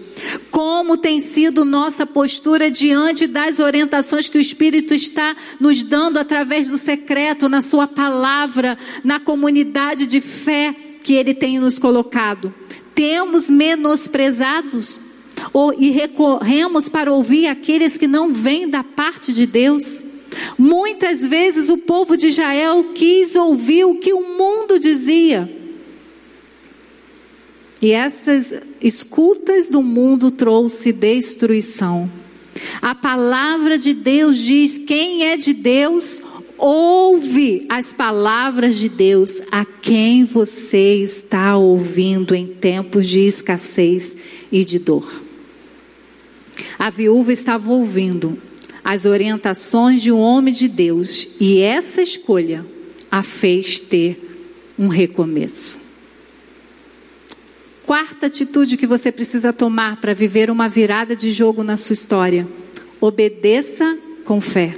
Como 0.50 0.96
tem 0.96 1.20
sido 1.20 1.62
nossa 1.62 2.06
postura 2.06 2.70
diante 2.70 3.26
das 3.26 3.58
orientações 3.58 4.30
que 4.30 4.38
o 4.38 4.40
Espírito 4.40 4.94
está 4.94 5.36
nos 5.60 5.82
dando 5.82 6.18
através 6.18 6.70
do 6.70 6.78
secreto, 6.78 7.50
na 7.50 7.60
Sua 7.60 7.86
palavra, 7.86 8.78
na 9.04 9.20
comunidade 9.20 10.06
de 10.06 10.22
fé 10.22 10.74
que 11.02 11.12
Ele 11.12 11.34
tem 11.34 11.58
nos 11.58 11.78
colocado? 11.78 12.52
Temos 12.94 13.50
menosprezados 13.50 15.07
ou, 15.52 15.74
e 15.78 15.90
recorremos 15.90 16.88
para 16.88 17.12
ouvir 17.12 17.46
aqueles 17.46 17.96
que 17.96 18.06
não 18.06 18.32
vêm 18.32 18.68
da 18.68 18.82
parte 18.82 19.32
de 19.32 19.46
Deus. 19.46 20.00
Muitas 20.58 21.24
vezes 21.24 21.70
o 21.70 21.78
povo 21.78 22.16
de 22.16 22.28
Israel 22.28 22.92
quis 22.94 23.34
ouvir 23.36 23.84
o 23.84 23.96
que 23.96 24.12
o 24.12 24.36
mundo 24.36 24.78
dizia. 24.78 25.48
E 27.80 27.92
essas 27.92 28.54
escutas 28.80 29.68
do 29.68 29.82
mundo 29.82 30.30
trouxe 30.30 30.92
destruição. 30.92 32.10
A 32.82 32.94
palavra 32.94 33.78
de 33.78 33.94
Deus 33.94 34.38
diz: 34.38 34.78
quem 34.78 35.26
é 35.26 35.36
de 35.36 35.54
Deus, 35.54 36.22
ouve 36.56 37.64
as 37.68 37.92
palavras 37.92 38.76
de 38.76 38.88
Deus 38.88 39.40
a 39.50 39.64
quem 39.64 40.24
você 40.24 40.96
está 40.96 41.56
ouvindo 41.56 42.34
em 42.34 42.48
tempos 42.48 43.08
de 43.08 43.20
escassez 43.20 44.16
e 44.50 44.64
de 44.64 44.80
dor. 44.80 45.27
A 46.78 46.90
viúva 46.90 47.32
estava 47.32 47.72
ouvindo 47.72 48.40
as 48.84 49.04
orientações 49.04 50.00
de 50.00 50.12
um 50.12 50.20
homem 50.20 50.54
de 50.54 50.68
Deus 50.68 51.30
e 51.40 51.60
essa 51.60 52.00
escolha 52.00 52.64
a 53.10 53.22
fez 53.22 53.80
ter 53.80 54.18
um 54.78 54.86
recomeço. 54.86 55.78
Quarta 57.84 58.26
atitude 58.26 58.76
que 58.76 58.86
você 58.86 59.10
precisa 59.10 59.52
tomar 59.52 60.00
para 60.00 60.14
viver 60.14 60.50
uma 60.50 60.68
virada 60.68 61.16
de 61.16 61.30
jogo 61.30 61.64
na 61.64 61.76
sua 61.76 61.94
história: 61.94 62.46
obedeça 63.00 63.98
com 64.24 64.40
fé. 64.40 64.74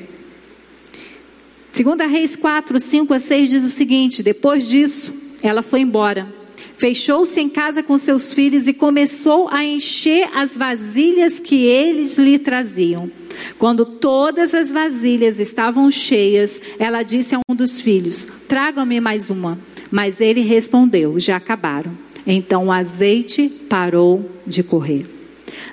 Segunda 1.70 2.06
Reis 2.06 2.34
4, 2.34 2.78
5 2.78 3.12
a 3.12 3.18
6 3.18 3.50
diz 3.50 3.64
o 3.64 3.68
seguinte: 3.68 4.22
depois 4.22 4.68
disso, 4.68 5.12
ela 5.42 5.60
foi 5.60 5.80
embora 5.80 6.39
Fechou-se 6.80 7.38
em 7.38 7.50
casa 7.50 7.82
com 7.82 7.98
seus 7.98 8.32
filhos 8.32 8.66
e 8.66 8.72
começou 8.72 9.50
a 9.50 9.62
encher 9.62 10.26
as 10.34 10.56
vasilhas 10.56 11.38
que 11.38 11.66
eles 11.66 12.16
lhe 12.16 12.38
traziam. 12.38 13.12
Quando 13.58 13.84
todas 13.84 14.54
as 14.54 14.72
vasilhas 14.72 15.38
estavam 15.38 15.90
cheias, 15.90 16.58
ela 16.78 17.02
disse 17.02 17.34
a 17.34 17.40
um 17.46 17.54
dos 17.54 17.82
filhos: 17.82 18.26
Traga-me 18.48 18.98
mais 18.98 19.28
uma. 19.28 19.58
Mas 19.90 20.22
ele 20.22 20.40
respondeu: 20.40 21.20
Já 21.20 21.36
acabaram. 21.36 21.92
Então 22.26 22.68
o 22.68 22.72
azeite 22.72 23.50
parou 23.68 24.30
de 24.46 24.62
correr. 24.62 25.04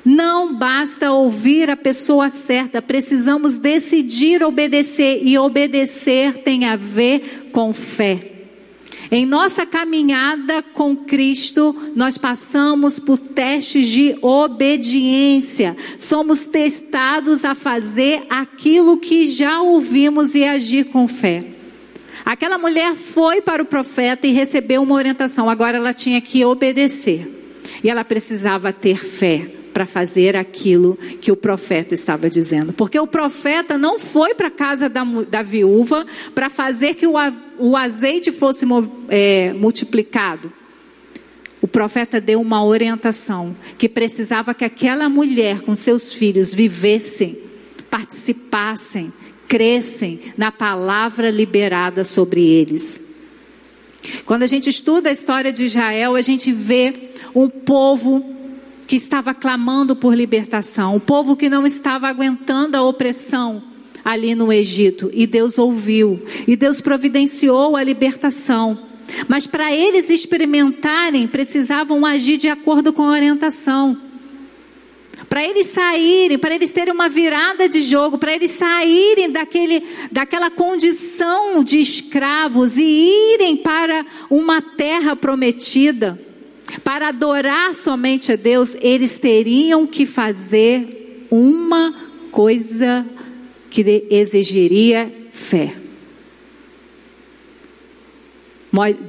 Não 0.03 0.53
basta 0.55 1.13
ouvir 1.13 1.69
a 1.69 1.77
pessoa 1.77 2.29
certa, 2.29 2.81
precisamos 2.81 3.57
decidir 3.57 4.43
obedecer, 4.43 5.21
e 5.23 5.37
obedecer 5.37 6.33
tem 6.39 6.65
a 6.65 6.75
ver 6.75 7.49
com 7.53 7.71
fé. 7.71 8.36
Em 9.09 9.25
nossa 9.25 9.65
caminhada 9.65 10.61
com 10.61 10.95
Cristo, 10.95 11.75
nós 11.95 12.17
passamos 12.17 12.99
por 12.99 13.17
testes 13.17 13.87
de 13.87 14.17
obediência. 14.21 15.75
Somos 15.97 16.45
testados 16.45 17.45
a 17.45 17.55
fazer 17.55 18.23
aquilo 18.29 18.97
que 18.97 19.25
já 19.25 19.61
ouvimos 19.61 20.35
e 20.35 20.43
agir 20.43 20.85
com 20.85 21.07
fé. 21.07 21.45
Aquela 22.25 22.57
mulher 22.57 22.95
foi 22.95 23.41
para 23.41 23.63
o 23.63 23.65
profeta 23.65 24.27
e 24.27 24.31
recebeu 24.31 24.83
uma 24.83 24.95
orientação, 24.95 25.49
agora 25.49 25.77
ela 25.77 25.93
tinha 25.93 26.19
que 26.19 26.43
obedecer. 26.43 27.33
E 27.81 27.89
ela 27.89 28.03
precisava 28.03 28.73
ter 28.73 28.97
fé 28.97 29.56
para 29.77 29.85
fazer 29.85 30.35
aquilo 30.35 30.97
que 31.21 31.31
o 31.31 31.35
profeta 31.35 31.93
estava 31.93 32.27
dizendo. 32.27 32.73
Porque 32.73 32.99
o 32.99 33.05
profeta 33.05 33.77
não 33.77 33.99
foi 33.99 34.33
para 34.33 34.47
a 34.47 34.51
casa 34.51 34.89
da, 34.89 35.03
da 35.03 35.43
viúva 35.43 36.03
para 36.33 36.49
fazer 36.49 36.95
que 36.95 37.05
o, 37.05 37.13
o 37.59 37.77
azeite 37.77 38.31
fosse 38.31 38.65
é, 39.07 39.53
multiplicado. 39.53 40.51
O 41.61 41.67
profeta 41.67 42.19
deu 42.19 42.41
uma 42.41 42.65
orientação 42.65 43.55
que 43.77 43.87
precisava 43.87 44.51
que 44.51 44.65
aquela 44.65 45.07
mulher 45.07 45.61
com 45.61 45.75
seus 45.75 46.11
filhos 46.11 46.55
vivessem, 46.55 47.37
participassem, 47.87 49.13
crescem 49.47 50.19
na 50.35 50.51
palavra 50.51 51.29
liberada 51.29 52.03
sobre 52.03 52.43
eles. 52.43 52.99
Quando 54.25 54.41
a 54.41 54.47
gente 54.47 54.71
estuda 54.71 55.09
a 55.09 55.13
história 55.13 55.53
de 55.53 55.65
Israel, 55.65 56.15
a 56.15 56.21
gente 56.21 56.51
vê 56.51 57.11
um 57.35 57.47
povo 57.47 58.36
que 58.87 58.95
estava 58.95 59.33
clamando 59.33 59.95
por 59.95 60.15
libertação, 60.15 60.95
o 60.95 60.99
povo 60.99 61.35
que 61.35 61.49
não 61.49 61.67
estava 61.67 62.07
aguentando 62.07 62.77
a 62.77 62.81
opressão 62.81 63.61
ali 64.03 64.33
no 64.33 64.53
Egito. 64.53 65.11
E 65.13 65.27
Deus 65.27 65.57
ouviu, 65.57 66.21
e 66.47 66.55
Deus 66.55 66.79
providenciou 66.79 67.75
a 67.75 67.83
libertação. 67.83 68.79
Mas 69.27 69.45
para 69.45 69.73
eles 69.73 70.09
experimentarem, 70.09 71.27
precisavam 71.27 72.05
agir 72.05 72.37
de 72.37 72.47
acordo 72.47 72.93
com 72.93 73.03
a 73.03 73.11
orientação. 73.11 73.97
Para 75.27 75.43
eles 75.43 75.65
saírem, 75.65 76.37
para 76.37 76.55
eles 76.55 76.71
terem 76.71 76.93
uma 76.93 77.09
virada 77.09 77.67
de 77.67 77.81
jogo, 77.81 78.17
para 78.17 78.33
eles 78.33 78.51
saírem 78.51 79.29
daquele, 79.29 79.83
daquela 80.09 80.49
condição 80.49 81.61
de 81.63 81.79
escravos 81.79 82.77
e 82.77 83.33
irem 83.33 83.57
para 83.57 84.05
uma 84.29 84.61
terra 84.61 85.15
prometida. 85.15 86.26
Para 86.83 87.09
adorar 87.09 87.73
somente 87.75 88.31
a 88.31 88.35
Deus, 88.35 88.75
eles 88.81 89.17
teriam 89.17 89.85
que 89.87 90.05
fazer 90.05 91.27
uma 91.29 91.93
coisa 92.31 93.05
que 93.69 94.07
exigiria 94.09 95.11
fé. 95.31 95.75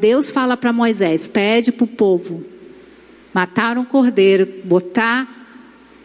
Deus 0.00 0.30
fala 0.30 0.56
para 0.56 0.72
Moisés: 0.72 1.28
pede 1.28 1.72
para 1.72 1.84
o 1.84 1.88
povo 1.88 2.42
matar 3.34 3.78
um 3.78 3.84
cordeiro, 3.84 4.48
botar 4.64 5.28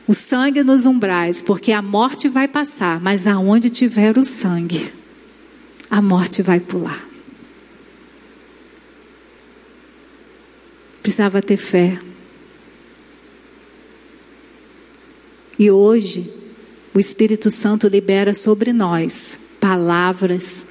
o 0.08 0.13
sangue 0.13 0.63
nos 0.63 0.86
umbrais, 0.86 1.42
porque 1.42 1.72
a 1.72 1.82
morte 1.82 2.28
vai 2.28 2.48
passar, 2.48 3.00
mas 3.00 3.26
aonde 3.26 3.70
tiver 3.70 4.18
o 4.18 4.24
sangue, 4.24 4.92
a 5.89 6.02
morte 6.02 6.42
vai 6.42 6.60
pular. 6.60 7.12
Precisava 11.04 11.42
ter 11.42 11.58
fé. 11.58 12.00
E 15.60 15.70
hoje, 15.70 16.34
o 16.94 17.00
Espírito 17.00 17.52
Santo 17.52 17.89
libera 17.89 18.34
sobre 18.34 18.72
nós 18.72 19.58
palavras 19.60 20.68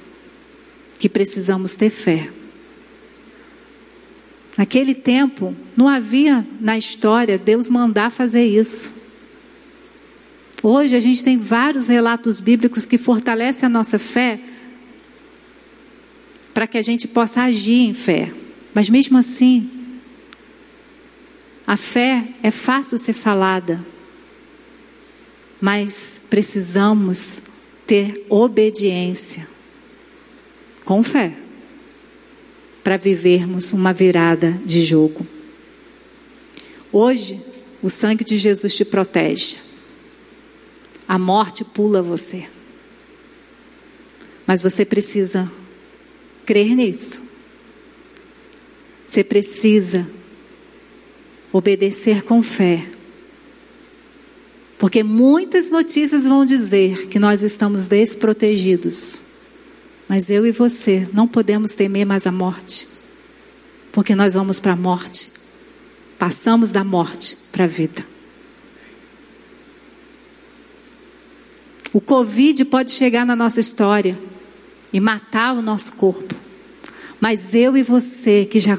que 0.97 1.07
precisamos 1.07 1.75
ter 1.75 1.91
fé. 1.91 2.29
Naquele 4.57 4.95
tempo, 4.95 5.55
não 5.77 5.87
havia 5.87 6.45
na 6.59 6.77
história 6.77 7.37
Deus 7.37 7.69
mandar 7.69 8.11
fazer 8.11 8.43
isso. 8.43 8.91
Hoje 10.63 10.95
a 10.95 10.99
gente 10.99 11.23
tem 11.23 11.37
vários 11.37 11.87
relatos 11.87 12.39
bíblicos 12.39 12.85
que 12.85 12.97
fortalecem 12.97 13.67
a 13.67 13.69
nossa 13.69 13.99
fé 13.99 14.39
para 16.53 16.65
que 16.65 16.77
a 16.77 16.81
gente 16.81 17.07
possa 17.07 17.43
agir 17.43 17.81
em 17.81 17.93
fé. 17.93 18.31
Mas 18.73 18.89
mesmo 18.89 19.17
assim, 19.17 19.82
a 21.65 21.77
fé 21.77 22.27
é 22.43 22.51
fácil 22.51 22.97
ser 22.97 23.13
falada, 23.13 23.83
mas 25.61 26.23
precisamos 26.29 27.43
ter 27.87 28.25
obediência 28.29 29.47
com 30.83 31.01
fé 31.01 31.37
para 32.83 32.97
vivermos 32.97 33.71
uma 33.71 33.93
virada 33.93 34.51
de 34.65 34.83
jogo. 34.83 35.25
Hoje, 36.91 37.41
o 37.81 37.89
sangue 37.89 38.23
de 38.23 38.37
Jesus 38.37 38.75
te 38.75 38.83
protege. 38.83 39.57
A 41.07 41.17
morte 41.17 41.63
pula 41.63 42.01
você. 42.01 42.47
Mas 44.45 44.61
você 44.61 44.83
precisa 44.83 45.49
crer 46.45 46.75
nisso. 46.75 47.21
Você 49.05 49.23
precisa 49.23 50.05
obedecer 51.53 52.23
com 52.23 52.41
fé. 52.41 52.85
Porque 54.79 55.03
muitas 55.03 55.69
notícias 55.69 56.25
vão 56.25 56.43
dizer 56.43 57.07
que 57.07 57.19
nós 57.19 57.43
estamos 57.43 57.87
desprotegidos. 57.87 59.21
Mas 60.09 60.29
eu 60.29 60.45
e 60.45 60.51
você 60.51 61.07
não 61.13 61.27
podemos 61.27 61.75
temer 61.75 62.05
mais 62.05 62.27
a 62.27 62.31
morte. 62.31 62.87
Porque 63.91 64.15
nós 64.15 64.33
vamos 64.33 64.59
para 64.59 64.73
a 64.73 64.75
morte. 64.75 65.31
Passamos 66.17 66.71
da 66.71 66.83
morte 66.83 67.37
para 67.51 67.65
a 67.65 67.67
vida. 67.67 68.05
O 71.93 72.01
Covid 72.01 72.65
pode 72.65 72.91
chegar 72.91 73.25
na 73.25 73.35
nossa 73.35 73.59
história 73.59 74.17
e 74.91 74.99
matar 74.99 75.53
o 75.53 75.61
nosso 75.61 75.93
corpo. 75.93 76.33
Mas 77.21 77.53
eu 77.53 77.77
e 77.77 77.83
você, 77.83 78.45
que 78.45 78.59
já 78.59 78.75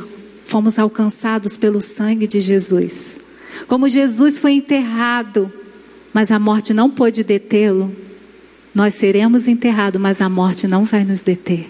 fomos 0.54 0.78
alcançados 0.78 1.56
pelo 1.56 1.80
sangue 1.80 2.28
de 2.28 2.38
Jesus, 2.38 3.18
como 3.66 3.88
Jesus 3.88 4.38
foi 4.38 4.52
enterrado, 4.52 5.52
mas 6.12 6.30
a 6.30 6.38
morte 6.38 6.72
não 6.72 6.88
pôde 6.88 7.24
detê-lo, 7.24 7.92
nós 8.72 8.94
seremos 8.94 9.48
enterrados, 9.48 10.00
mas 10.00 10.20
a 10.20 10.28
morte 10.28 10.68
não 10.68 10.84
vai 10.84 11.02
nos 11.02 11.22
deter. 11.22 11.68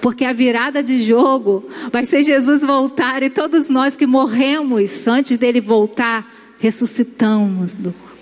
Porque 0.00 0.24
a 0.24 0.32
virada 0.32 0.82
de 0.82 1.00
jogo 1.00 1.68
vai 1.92 2.04
ser 2.04 2.24
Jesus 2.24 2.62
voltar 2.62 3.22
e 3.22 3.30
todos 3.30 3.68
nós 3.68 3.94
que 3.94 4.08
morremos 4.08 5.06
antes 5.06 5.38
dele 5.38 5.60
voltar, 5.60 6.28
ressuscitamos 6.58 7.72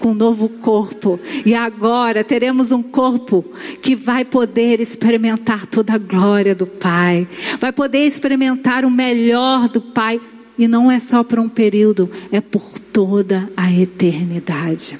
com 0.03 0.11
um 0.11 0.15
novo 0.15 0.49
corpo. 0.49 1.19
E 1.47 1.55
agora 1.55 2.25
teremos 2.25 2.73
um 2.73 2.83
corpo 2.83 3.45
que 3.81 3.95
vai 3.95 4.25
poder 4.25 4.81
experimentar 4.81 5.65
toda 5.65 5.95
a 5.95 5.99
glória 5.99 6.57
do 6.57 6.67
Pai, 6.67 7.27
vai 7.61 7.73
poder 7.73 8.05
experimentar 8.05 8.85
o 8.85 8.91
melhor 8.91 9.69
do 9.69 9.81
Pai. 9.81 10.21
E 10.59 10.67
não 10.67 10.91
é 10.91 10.99
só 10.99 11.23
por 11.23 11.39
um 11.39 11.49
período, 11.49 12.11
é 12.33 12.41
por 12.41 12.79
toda 12.93 13.49
a 13.57 13.73
eternidade. 13.73 14.99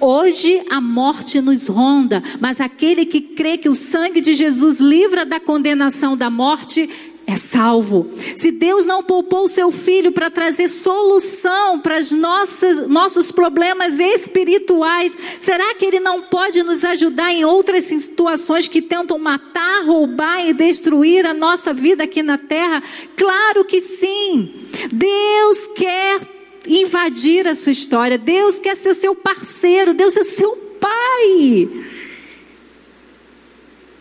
Hoje 0.00 0.60
a 0.68 0.80
morte 0.80 1.40
nos 1.40 1.68
ronda, 1.68 2.20
mas 2.40 2.60
aquele 2.60 3.06
que 3.06 3.20
crê 3.20 3.56
que 3.56 3.68
o 3.68 3.76
sangue 3.76 4.20
de 4.20 4.34
Jesus 4.34 4.80
livra 4.80 5.24
da 5.24 5.38
condenação 5.38 6.16
da 6.16 6.28
morte 6.28 6.90
é 7.32 7.36
salvo. 7.36 8.10
Se 8.16 8.50
Deus 8.50 8.86
não 8.86 9.02
poupou 9.02 9.44
o 9.44 9.48
seu 9.48 9.70
filho 9.70 10.12
para 10.12 10.30
trazer 10.30 10.68
solução 10.68 11.80
para 11.80 11.98
os 11.98 12.10
nossos 12.10 13.32
problemas 13.32 13.98
espirituais, 13.98 15.16
será 15.40 15.74
que 15.74 15.84
ele 15.84 16.00
não 16.00 16.22
pode 16.22 16.62
nos 16.62 16.84
ajudar 16.84 17.32
em 17.32 17.44
outras 17.44 17.84
situações 17.84 18.68
que 18.68 18.82
tentam 18.82 19.18
matar, 19.18 19.84
roubar 19.84 20.46
e 20.46 20.52
destruir 20.52 21.26
a 21.26 21.34
nossa 21.34 21.72
vida 21.72 22.04
aqui 22.04 22.22
na 22.22 22.38
terra? 22.38 22.82
Claro 23.16 23.64
que 23.64 23.80
sim. 23.80 24.52
Deus 24.92 25.68
quer 25.76 26.20
invadir 26.66 27.48
a 27.48 27.54
sua 27.54 27.72
história. 27.72 28.18
Deus 28.18 28.58
quer 28.58 28.76
ser 28.76 28.94
seu 28.94 29.14
parceiro, 29.14 29.94
Deus 29.94 30.16
é 30.16 30.24
seu 30.24 30.54
pai. 30.80 31.68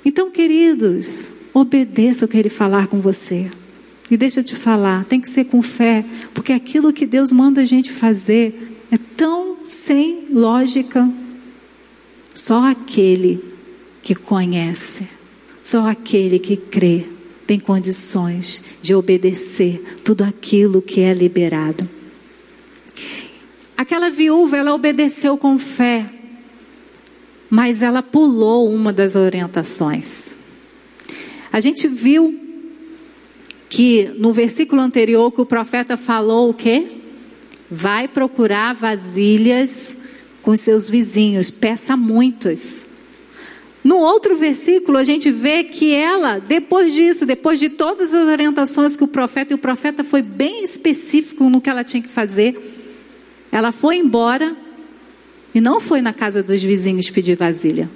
Então, 0.04 0.32
queridos, 0.32 1.40
Obedeça 1.54 2.26
o 2.26 2.28
que 2.28 2.38
ele 2.38 2.50
falar 2.50 2.88
com 2.88 3.02
você. 3.02 3.52
E 4.10 4.18
deixa 4.18 4.44
te 4.44 4.56
falar, 4.56 5.06
tem 5.06 5.22
que 5.22 5.30
ser 5.30 5.46
com 5.46 5.62
fé, 5.62 6.04
porque 6.34 6.52
aquilo 6.52 6.92
que 6.92 7.06
Deus 7.06 7.32
manda 7.32 7.62
a 7.62 7.66
gente 7.66 7.92
fazer 7.92 8.78
é 8.92 8.98
tão 9.16 9.58
sem 9.66 10.26
lógica. 10.30 11.10
Só 12.34 12.70
aquele 12.70 13.42
que 14.02 14.16
conhece, 14.16 15.08
só 15.64 15.88
aquele 15.88 16.40
que 16.40 16.58
crê, 16.58 17.06
tem 17.48 17.60
condições 17.60 18.64
de 18.82 18.96
obedecer 18.96 20.00
tudo 20.04 20.24
aquilo 20.24 20.82
que 20.82 21.02
é 21.02 21.14
liberado. 21.14 21.88
Aquela 23.78 24.10
viúva, 24.10 24.58
ela 24.58 24.74
obedeceu 24.74 25.38
com 25.38 25.58
fé, 25.58 26.06
mas 27.50 27.82
ela 27.82 28.04
pulou 28.04 28.70
uma 28.74 28.94
das 28.94 29.16
orientações. 29.16 30.40
A 31.52 31.60
gente 31.60 31.88
viu 31.88 32.40
que 33.70 34.10
no 34.18 34.34
versículo 34.34 34.82
anterior 34.82 35.32
que 35.32 35.42
o 35.42 35.46
profeta 35.46 35.98
falou 35.98 36.50
o 36.50 36.54
quê? 36.54 36.88
Vai 37.70 38.08
procurar 38.08 38.74
vasilhas 38.74 39.98
com 40.42 40.56
seus 40.56 40.90
vizinhos, 40.90 41.50
peça 41.50 41.98
muitas. 41.98 42.88
No 43.84 43.98
outro 43.98 44.36
versículo, 44.36 44.98
a 44.98 45.04
gente 45.04 45.32
vê 45.32 45.64
que 45.64 45.94
ela, 45.94 46.40
depois 46.40 46.94
disso, 46.94 47.26
depois 47.26 47.60
de 47.60 47.70
todas 47.70 48.14
as 48.14 48.28
orientações 48.28 48.96
que 48.96 49.04
o 49.04 49.08
profeta, 49.08 49.54
e 49.54 49.56
o 49.56 49.58
profeta 49.58 50.04
foi 50.04 50.22
bem 50.22 50.64
específico 50.64 51.50
no 51.50 51.60
que 51.60 51.70
ela 51.70 51.84
tinha 51.84 52.02
que 52.02 52.10
fazer, 52.10 52.58
ela 53.52 53.72
foi 53.72 53.98
embora 53.98 54.56
e 55.54 55.60
não 55.60 55.80
foi 55.80 56.02
na 56.02 56.14
casa 56.14 56.42
dos 56.42 56.62
vizinhos 56.64 57.10
pedir 57.10 57.36
vasilha 57.36 57.90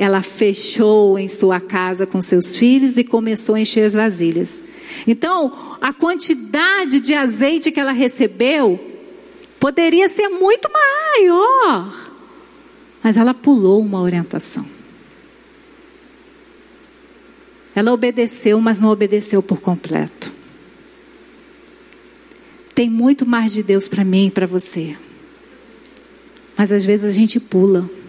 ela 0.00 0.22
fechou 0.22 1.18
em 1.18 1.28
sua 1.28 1.60
casa 1.60 2.06
com 2.06 2.22
seus 2.22 2.56
filhos 2.56 2.96
e 2.96 3.04
começou 3.04 3.54
a 3.54 3.60
encher 3.60 3.84
as 3.84 3.92
vasilhas. 3.92 4.64
Então, 5.06 5.76
a 5.78 5.92
quantidade 5.92 7.00
de 7.00 7.12
azeite 7.12 7.70
que 7.70 7.78
ela 7.78 7.92
recebeu 7.92 8.80
poderia 9.60 10.08
ser 10.08 10.30
muito 10.30 10.70
maior, 10.72 12.12
mas 13.02 13.18
ela 13.18 13.34
pulou 13.34 13.82
uma 13.82 14.00
orientação. 14.00 14.64
Ela 17.74 17.92
obedeceu, 17.92 18.58
mas 18.58 18.80
não 18.80 18.88
obedeceu 18.88 19.42
por 19.42 19.60
completo. 19.60 20.32
Tem 22.74 22.88
muito 22.88 23.26
mais 23.26 23.52
de 23.52 23.62
Deus 23.62 23.86
para 23.86 24.02
mim 24.02 24.28
e 24.28 24.30
para 24.30 24.46
você. 24.46 24.96
Mas 26.56 26.72
às 26.72 26.86
vezes 26.86 27.04
a 27.04 27.14
gente 27.14 27.38
pula. 27.38 27.99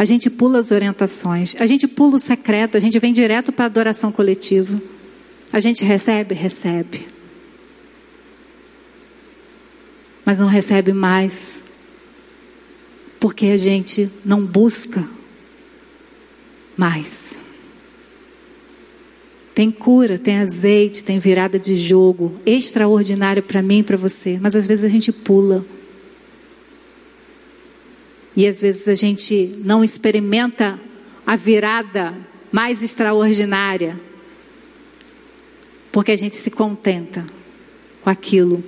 A 0.00 0.04
gente 0.06 0.30
pula 0.30 0.58
as 0.58 0.70
orientações, 0.70 1.54
a 1.60 1.66
gente 1.66 1.86
pula 1.86 2.16
o 2.16 2.18
secreto, 2.18 2.74
a 2.74 2.80
gente 2.80 2.98
vem 2.98 3.12
direto 3.12 3.52
para 3.52 3.66
a 3.66 3.68
adoração 3.68 4.10
coletiva. 4.10 4.80
A 5.52 5.60
gente 5.60 5.84
recebe, 5.84 6.34
recebe. 6.34 7.06
Mas 10.24 10.40
não 10.40 10.46
recebe 10.46 10.94
mais. 10.94 11.64
Porque 13.18 13.48
a 13.48 13.58
gente 13.58 14.08
não 14.24 14.46
busca 14.46 15.06
mais. 16.78 17.42
Tem 19.54 19.70
cura, 19.70 20.18
tem 20.18 20.38
azeite, 20.38 21.04
tem 21.04 21.18
virada 21.18 21.58
de 21.58 21.76
jogo, 21.76 22.32
extraordinário 22.46 23.42
para 23.42 23.60
mim 23.60 23.80
e 23.80 23.82
para 23.82 23.98
você, 23.98 24.38
mas 24.40 24.56
às 24.56 24.66
vezes 24.66 24.82
a 24.82 24.88
gente 24.88 25.12
pula. 25.12 25.62
E 28.36 28.46
às 28.46 28.60
vezes 28.60 28.88
a 28.88 28.94
gente 28.94 29.56
não 29.64 29.82
experimenta 29.82 30.78
a 31.26 31.36
virada 31.36 32.14
mais 32.50 32.82
extraordinária, 32.82 33.98
porque 35.92 36.12
a 36.12 36.16
gente 36.16 36.36
se 36.36 36.50
contenta 36.50 37.24
com 38.02 38.10
aquilo 38.10 38.62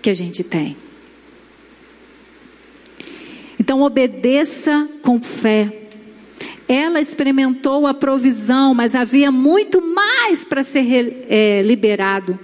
que 0.00 0.10
a 0.10 0.14
gente 0.14 0.44
tem. 0.44 0.76
Então 3.58 3.82
obedeça 3.82 4.88
com 5.02 5.20
fé. 5.20 5.88
Ela 6.68 7.00
experimentou 7.00 7.86
a 7.86 7.94
provisão, 7.94 8.74
mas 8.74 8.94
havia 8.94 9.32
muito 9.32 9.80
mais 9.80 10.44
para 10.44 10.62
ser 10.62 11.26
é, 11.28 11.62
liberado. 11.62 12.38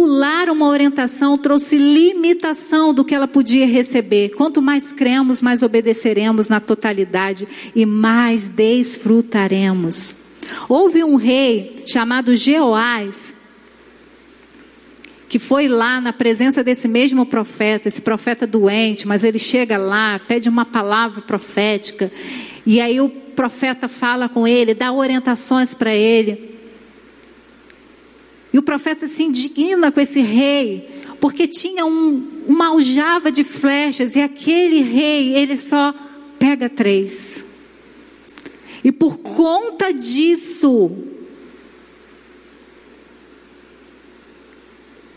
Pular 0.00 0.48
uma 0.48 0.66
orientação 0.66 1.36
trouxe 1.36 1.76
limitação 1.76 2.94
do 2.94 3.04
que 3.04 3.14
ela 3.14 3.28
podia 3.28 3.66
receber. 3.66 4.30
Quanto 4.30 4.62
mais 4.62 4.92
cremos, 4.92 5.42
mais 5.42 5.62
obedeceremos 5.62 6.48
na 6.48 6.58
totalidade 6.58 7.46
e 7.76 7.84
mais 7.84 8.46
desfrutaremos. 8.46 10.14
Houve 10.70 11.04
um 11.04 11.16
rei 11.16 11.84
chamado 11.84 12.34
Jeoás, 12.34 13.36
que 15.28 15.38
foi 15.38 15.68
lá 15.68 16.00
na 16.00 16.14
presença 16.14 16.64
desse 16.64 16.88
mesmo 16.88 17.26
profeta, 17.26 17.86
esse 17.86 18.00
profeta 18.00 18.46
doente, 18.46 19.06
mas 19.06 19.22
ele 19.22 19.38
chega 19.38 19.76
lá, 19.76 20.18
pede 20.18 20.48
uma 20.48 20.64
palavra 20.64 21.20
profética, 21.20 22.10
e 22.64 22.80
aí 22.80 23.02
o 23.02 23.10
profeta 23.10 23.86
fala 23.86 24.30
com 24.30 24.48
ele, 24.48 24.72
dá 24.72 24.90
orientações 24.90 25.74
para 25.74 25.94
ele. 25.94 26.49
E 28.52 28.58
o 28.58 28.62
profeta 28.62 29.06
se 29.06 29.22
indigna 29.22 29.92
com 29.92 30.00
esse 30.00 30.20
rei, 30.20 30.88
porque 31.20 31.46
tinha 31.46 31.84
um, 31.86 32.26
uma 32.46 32.68
aljava 32.68 33.30
de 33.30 33.44
flechas 33.44 34.16
e 34.16 34.20
aquele 34.20 34.82
rei, 34.82 35.34
ele 35.34 35.56
só 35.56 35.94
pega 36.38 36.68
três. 36.68 37.46
E 38.82 38.90
por 38.90 39.18
conta 39.18 39.92
disso, 39.92 40.90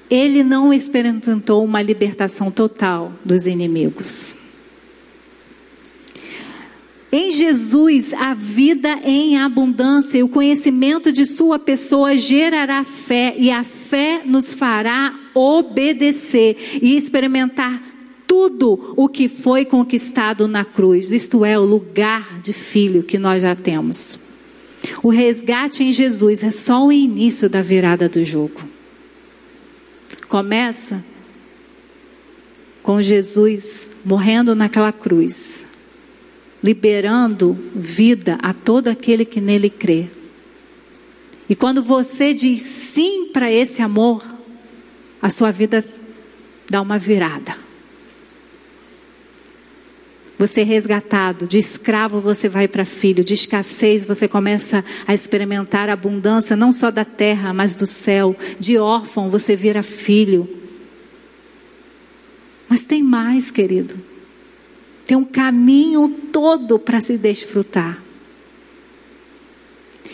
ele 0.09 0.43
não 0.43 0.73
experimentou 0.73 1.63
uma 1.63 1.81
libertação 1.81 2.51
total 2.51 3.13
dos 3.25 3.47
inimigos. 3.47 4.42
Em 7.16 7.30
Jesus, 7.30 8.11
a 8.11 8.34
vida 8.34 8.99
em 9.03 9.38
abundância 9.38 10.18
e 10.18 10.24
o 10.24 10.28
conhecimento 10.28 11.11
de 11.11 11.28
Sua 11.28 11.59
pessoa 11.59 12.18
gerará 12.18 12.84
fé, 12.84 13.36
e 13.38 13.51
a 13.51 13.64
fé 13.64 14.24
nos 14.26 14.55
fará 14.55 15.14
obedecer 15.36 16.57
e 16.82 16.97
experimentar 16.97 17.80
tudo 18.26 18.95
o 18.97 19.07
que 19.07 19.30
foi 19.30 19.64
conquistado 19.64 20.47
na 20.47 20.66
cruz, 20.66 21.11
isto 21.11 21.45
é, 21.45 21.55
o 21.55 21.64
lugar 21.64 22.39
de 22.39 22.51
filho 22.51 23.03
que 23.03 23.20
nós 23.20 23.43
já 23.43 23.55
temos. 23.55 24.18
O 25.03 25.09
resgate 25.09 25.84
em 25.84 25.91
Jesus 25.91 26.43
é 26.43 26.49
só 26.49 26.88
o 26.88 26.91
início 26.91 27.47
da 27.47 27.61
virada 27.61 28.09
do 28.09 28.26
jogo. 28.26 28.59
Começa 30.28 31.05
com 32.82 32.99
Jesus 33.03 33.97
morrendo 34.03 34.55
naquela 34.55 34.91
cruz 34.91 35.72
liberando 36.64 37.57
vida 37.76 38.38
a 38.41 38.53
todo 38.53 38.88
aquele 38.88 39.26
que 39.26 39.41
nele 39.41 39.70
crê. 39.70 40.07
E 41.49 41.55
quando 41.55 41.84
você 41.84 42.34
diz 42.34 42.61
sim 42.61 43.26
para 43.34 43.51
esse 43.51 43.82
amor, 43.82 44.24
a 45.22 45.30
sua 45.30 45.51
vida 45.51 45.84
dá 46.70 46.82
uma 46.82 46.97
virada. 46.97 47.64
Você 50.39 50.61
é 50.61 50.64
resgatado, 50.64 51.45
de 51.45 51.57
escravo 51.57 52.20
você 52.20 52.49
vai 52.49 52.68
para 52.68 52.84
filho, 52.84 53.24
de 53.24 53.34
escassez 53.34 54.05
você 54.05 54.28
começa 54.28 54.84
a 55.05 55.14
experimentar 55.14 55.89
a 55.89 55.93
abundância 55.93 56.55
não 56.55 56.72
só 56.72 56.89
da 56.89 57.05
terra, 57.05 57.53
mas 57.53 57.76
do 57.76 57.86
céu. 57.86 58.36
De 58.59 58.78
órfão 58.78 59.30
você 59.30 59.55
vira 59.55 59.84
filho. 59.84 60.49
Mas 62.68 62.86
tem 62.86 63.03
mais, 63.03 63.51
querido. 63.51 63.95
Tem 65.05 65.16
um 65.16 65.24
caminho 65.24 66.22
todo 66.34 66.77
para 66.79 66.99
se 66.99 67.17
desfrutar. 67.17 68.03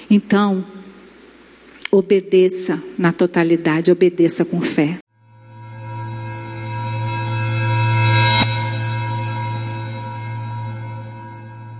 Então, 0.09 0.65
obedeça 1.91 2.81
na 2.97 3.11
totalidade, 3.11 3.91
obedeça 3.91 4.43
com 4.43 4.59
fé. 4.61 4.99